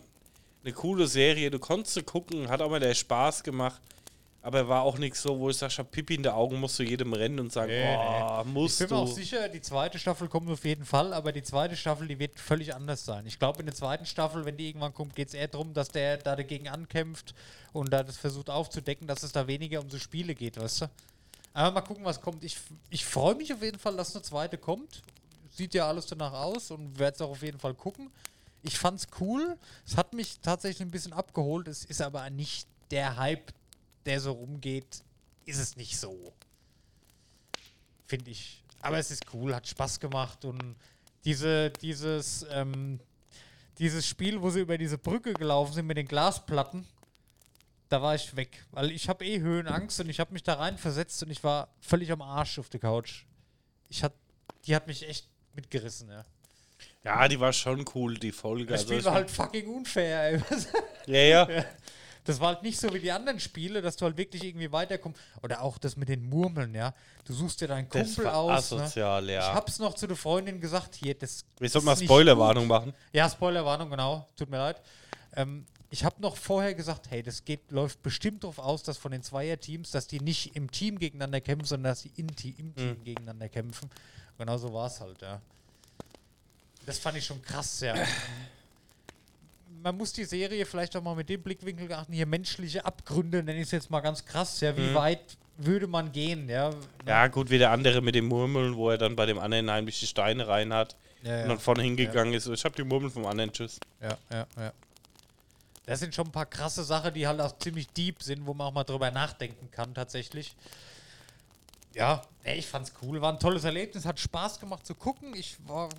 [0.64, 3.80] eine coole Serie, du konntest sie gucken, hat auch mal der Spaß gemacht.
[4.44, 6.82] Aber war auch nichts so, wo ich sage, ich Pipi in den Augen, musst du
[6.82, 9.12] jedem rennen und sagen, Nee, boah, Ich musst bin mir auch du.
[9.14, 12.74] sicher, die zweite Staffel kommt auf jeden Fall, aber die zweite Staffel, die wird völlig
[12.74, 13.24] anders sein.
[13.26, 15.88] Ich glaube, in der zweiten Staffel, wenn die irgendwann kommt, geht es eher darum, dass
[15.88, 17.34] der da dagegen ankämpft
[17.72, 20.90] und da das versucht aufzudecken, dass es da weniger um so Spiele geht, weißt du?
[21.54, 22.44] Aber mal gucken, was kommt.
[22.44, 22.58] Ich,
[22.90, 25.00] ich freue mich auf jeden Fall, dass eine zweite kommt.
[25.52, 28.10] Sieht ja alles danach aus und werde es auch auf jeden Fall gucken.
[28.62, 29.56] Ich fand's cool.
[29.86, 31.66] Es hat mich tatsächlich ein bisschen abgeholt.
[31.66, 33.52] Es ist aber nicht der Hype,
[34.06, 35.02] der so rumgeht.
[35.46, 36.32] Ist es nicht so
[38.06, 38.62] finde ich.
[38.80, 40.76] Aber es ist cool, hat Spaß gemacht und
[41.24, 43.00] diese, dieses, ähm,
[43.78, 46.86] dieses Spiel, wo sie über diese Brücke gelaufen sind mit den Glasplatten,
[47.88, 50.76] da war ich weg, weil ich habe eh Höhenangst und ich habe mich da rein
[50.76, 53.24] versetzt und ich war völlig am Arsch auf der Couch.
[53.88, 54.12] Ich hat,
[54.66, 56.24] die hat mich echt mitgerissen, ja.
[57.04, 58.66] Ja, die war schon cool, die Folge.
[58.66, 60.42] Das Also Spiel war war- halt fucking unfair, ey.
[61.06, 61.64] ja, ja.
[62.26, 65.20] Das war halt nicht so wie die anderen Spiele, dass du halt wirklich irgendwie weiterkommst.
[65.42, 66.94] Oder auch das mit den Murmeln, ja.
[67.26, 68.70] Du suchst dir deinen Kumpel aus.
[68.70, 68.80] Ne?
[68.82, 69.52] asozial, Ich ja.
[69.54, 71.44] hab's noch zu der Freundin gesagt, hier, das.
[71.58, 72.94] Wir ist sollten mal Spoilerwarnung machen.
[73.12, 74.26] Ja, Spoilerwarnung, genau.
[74.36, 74.80] Tut mir leid.
[75.36, 79.12] Ähm, ich habe noch vorher gesagt, hey, das geht, läuft bestimmt darauf aus, dass von
[79.12, 83.04] den Zweierteams, dass die nicht im Team gegeneinander kämpfen, sondern dass Te- im Team Mhm.
[83.04, 83.90] gegeneinander kämpfen.
[84.38, 85.40] Genau so war es halt, ja.
[86.86, 87.94] Das fand ich schon krass, ja.
[89.84, 93.58] Man muss die Serie vielleicht auch mal mit dem Blickwinkel achten, hier menschliche Abgründe, nenne
[93.58, 94.94] ich es jetzt mal ganz krass, ja, wie Mhm.
[94.94, 96.70] weit würde man gehen, ja.
[97.06, 100.00] Ja, gut, wie der andere mit dem Murmeln, wo er dann bei dem anderen heimlich
[100.00, 102.46] die Steine rein hat ja, und dann vorne hingegangen ist.
[102.46, 103.78] Ich habe die Murmeln vom anderen, tschüss.
[104.00, 104.72] Ja, ja, ja.
[105.84, 108.68] Das sind schon ein paar krasse Sachen, die halt auch ziemlich deep sind, wo man
[108.68, 110.56] auch mal drüber nachdenken kann, tatsächlich.
[111.92, 115.34] Ja, ey, ich fand's cool, war ein tolles Erlebnis, hat Spaß gemacht zu gucken.
[115.36, 115.90] Ich war,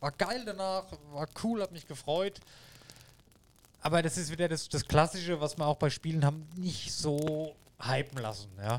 [0.00, 2.40] war geil danach, war cool, hab mich gefreut.
[3.80, 7.54] Aber das ist wieder das, das Klassische, was wir auch bei Spielen haben, nicht so
[7.80, 8.76] hypen lassen, ja.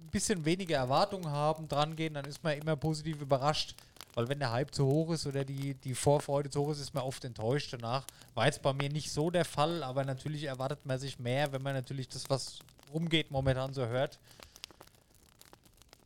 [0.00, 3.74] Ein bisschen weniger Erwartungen haben, dran gehen, dann ist man immer positiv überrascht.
[4.14, 6.92] Weil wenn der Hype zu hoch ist oder die, die Vorfreude zu hoch ist, ist
[6.92, 8.04] man oft enttäuscht danach.
[8.34, 11.62] War jetzt bei mir nicht so der Fall, aber natürlich erwartet man sich mehr, wenn
[11.62, 12.58] man natürlich das, was
[12.92, 14.18] rumgeht, momentan so hört.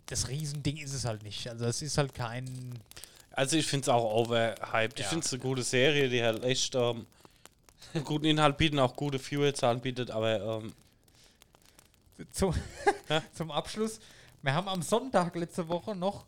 [0.07, 1.49] Das Riesending ist es halt nicht.
[1.49, 2.79] Also es ist halt kein...
[3.33, 5.01] Also ich finde es auch overhyped.
[5.01, 5.11] Ich Ja.
[5.11, 7.07] finde es eine gute Serie, die halt echt ähm,
[8.05, 10.73] guten Inhalt bietet, auch gute Viewerzahlen bietet, aber ähm,
[12.31, 12.55] Zum,
[13.33, 14.01] zum Abschluss.
[14.43, 16.25] Wir haben am Sonntag letzte Woche noch,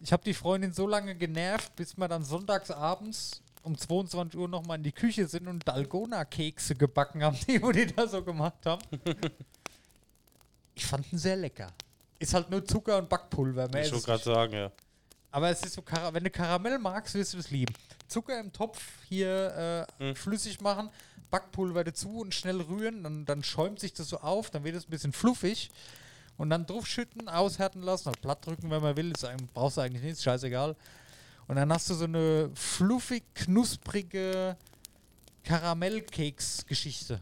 [0.00, 4.48] ich habe die Freundin so lange genervt, bis wir dann sonntags abends um 22 Uhr
[4.48, 8.64] nochmal in die Küche sind und Dalgona-Kekse gebacken haben, die, wo die da so gemacht
[8.64, 8.82] haben.
[10.74, 11.72] ich fand ihn sehr lecker.
[12.18, 13.68] Ist halt nur Zucker und Backpulver.
[13.68, 14.72] Mehr ich wollte es gerade sagen, ja.
[15.30, 15.82] Aber es ist so,
[16.12, 17.74] wenn du Karamell magst, wirst du das lieben.
[18.08, 20.16] Zucker im Topf hier äh, Hm.
[20.16, 20.90] flüssig machen,
[21.30, 24.86] Backpulver dazu und schnell rühren, dann, dann schäumt sich das so auf, dann wird es
[24.86, 25.70] ein bisschen fluffig
[26.38, 30.02] und dann draufschütten, aushärten lassen, oder platt drücken, wenn man will, ist, brauchst du eigentlich
[30.02, 30.74] nicht, ist scheißegal.
[31.48, 34.56] Und dann hast du so eine fluffig, knusprige
[35.44, 37.20] Karamellkeks-Geschichte.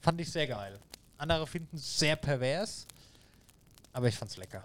[0.00, 0.78] Fand ich sehr geil.
[1.18, 2.86] Andere finden es sehr pervers,
[3.92, 4.64] aber ich fand's lecker.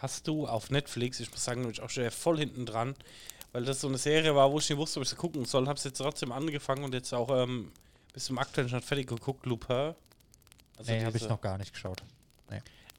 [0.00, 2.94] Hast du auf Netflix, ich muss sagen, ich auch schon voll hinten dran,
[3.52, 5.66] weil das so eine Serie war, wo ich nicht wusste, ob ich sie gucken soll,
[5.66, 7.72] habe es jetzt trotzdem angefangen und jetzt auch ähm,
[8.12, 9.94] bis zum aktuellen Stand fertig geguckt, Lupin.
[10.78, 12.02] Also nee, habe ich noch gar nicht geschaut.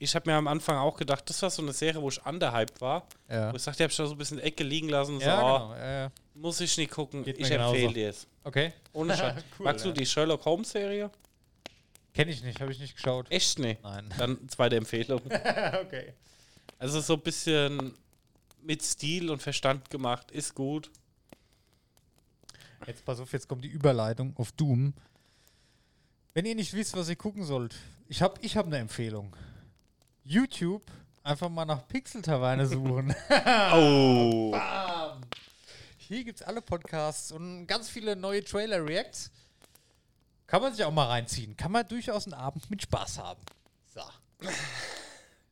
[0.02, 2.82] Ich habe mir am Anfang auch gedacht, das war so eine Serie, wo ich underhyped
[2.82, 3.06] war.
[3.30, 3.52] Ja.
[3.52, 5.20] Wo ich sagte, die habe ich da so ein bisschen in die Ecke liegen lassen.
[5.20, 5.74] So, Ja, genau.
[5.76, 6.12] Ja, ja.
[6.34, 7.24] Muss ich nicht gucken.
[7.24, 8.26] Geht ich empfehle dir es.
[8.44, 8.74] Okay.
[8.94, 9.44] Ohne Scheiß.
[9.60, 9.92] Cool, Magst ja.
[9.92, 11.12] du die Sherlock Holmes Serie?
[12.16, 13.30] Kenne ich nicht, habe ich nicht geschaut.
[13.30, 13.78] Echt nee.
[13.84, 14.12] Nein.
[14.18, 15.22] Dann zweite Empfehlung.
[15.84, 16.16] okay.
[16.82, 17.94] Also so ein bisschen
[18.64, 20.32] mit Stil und Verstand gemacht.
[20.32, 20.90] Ist gut.
[22.88, 24.96] Jetzt pass auf, jetzt kommt die Überleitung auf Doom.
[26.34, 27.76] Wenn ihr nicht wisst, was ihr gucken sollt,
[28.08, 29.36] ich habe ich hab eine Empfehlung.
[30.24, 30.82] YouTube
[31.22, 33.14] einfach mal nach Pixel-Taverne suchen.
[33.74, 34.50] Oh.
[34.50, 35.22] Bam.
[36.00, 39.30] Hier gibt es alle Podcasts und ganz viele neue Trailer-Reacts.
[40.48, 41.56] Kann man sich auch mal reinziehen.
[41.56, 43.42] Kann man durchaus einen Abend mit Spaß haben.
[43.94, 44.02] So.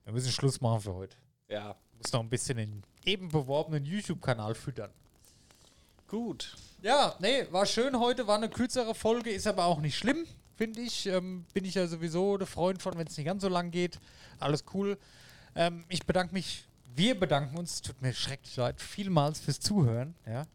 [0.10, 1.16] Wir müssen Schluss machen für heute.
[1.50, 1.76] Ja.
[1.96, 4.90] Muss noch ein bisschen den eben beworbenen YouTube-Kanal füttern.
[6.08, 6.56] Gut.
[6.82, 10.82] Ja, nee, war schön heute, war eine kürzere Folge, ist aber auch nicht schlimm, finde
[10.82, 11.06] ich.
[11.06, 14.00] Ähm, bin ich ja sowieso der Freund von, wenn es nicht ganz so lang geht.
[14.40, 14.98] Alles cool.
[15.54, 20.16] Ähm, ich bedanke mich, wir bedanken uns, tut mir schrecklich leid, vielmals fürs Zuhören.
[20.26, 20.48] Ja.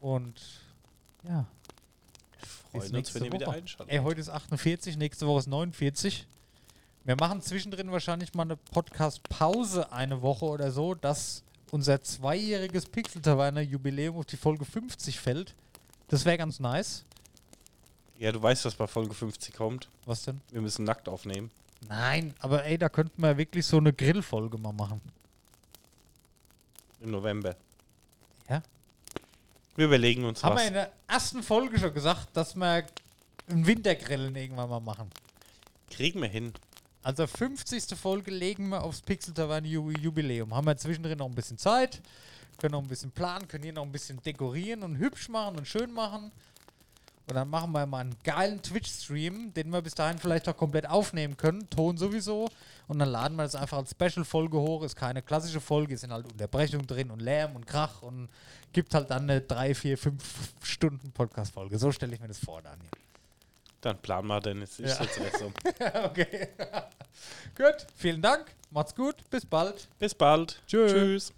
[0.00, 0.38] Und
[1.26, 1.46] ja,
[2.72, 3.90] Freuen uns, wenn ihr wieder einschaltet.
[3.90, 6.26] ey, heute ist 48, nächste Woche ist 49.
[7.04, 14.16] Wir machen zwischendrin wahrscheinlich mal eine Podcast-Pause eine Woche oder so, dass unser zweijähriges Pixel-Taverne-Jubiläum
[14.16, 15.54] auf die Folge 50 fällt.
[16.08, 17.04] Das wäre ganz nice.
[18.18, 19.88] Ja, du weißt, was bei Folge 50 kommt.
[20.04, 20.40] Was denn?
[20.50, 21.50] Wir müssen nackt aufnehmen.
[21.88, 25.00] Nein, aber ey, da könnten wir wirklich so eine Grillfolge mal machen.
[27.00, 27.56] Im November.
[28.48, 28.62] Ja?
[29.76, 30.68] Wir überlegen uns Haben wir was.
[30.68, 32.84] in der ersten Folge schon gesagt, dass wir
[33.48, 35.08] ein Wintergrillen irgendwann mal machen.
[35.88, 36.52] Kriegen wir hin.
[37.02, 37.96] Also 50.
[37.98, 40.54] Folge legen wir aufs Pixel Taverne Ju- Jubiläum.
[40.54, 42.00] Haben wir zwischendrin noch ein bisschen Zeit,
[42.58, 45.66] können noch ein bisschen planen, können hier noch ein bisschen dekorieren und hübsch machen und
[45.66, 46.30] schön machen.
[47.26, 50.88] Und dann machen wir mal einen geilen Twitch-Stream, den wir bis dahin vielleicht auch komplett
[50.88, 51.70] aufnehmen können.
[51.70, 52.48] Ton sowieso.
[52.88, 54.82] Und dann laden wir das einfach als Special-Folge hoch.
[54.82, 58.28] Ist keine klassische Folge, es sind halt Unterbrechungen drin und Lärm und Krach und
[58.72, 60.22] gibt halt dann eine 3, 4, 5
[60.64, 61.78] Stunden Podcast-Folge.
[61.78, 62.90] So stelle ich mir das vor, Daniel.
[63.80, 64.78] Dann plan mal, Dennis.
[64.78, 64.94] Ich Ja.
[64.96, 65.54] setze es um.
[66.04, 66.48] okay.
[67.56, 68.46] gut, vielen Dank.
[68.70, 69.16] Macht's gut.
[69.30, 69.88] Bis bald.
[69.98, 70.60] Bis bald.
[70.66, 70.86] Tschö.
[70.88, 71.32] Tschüss.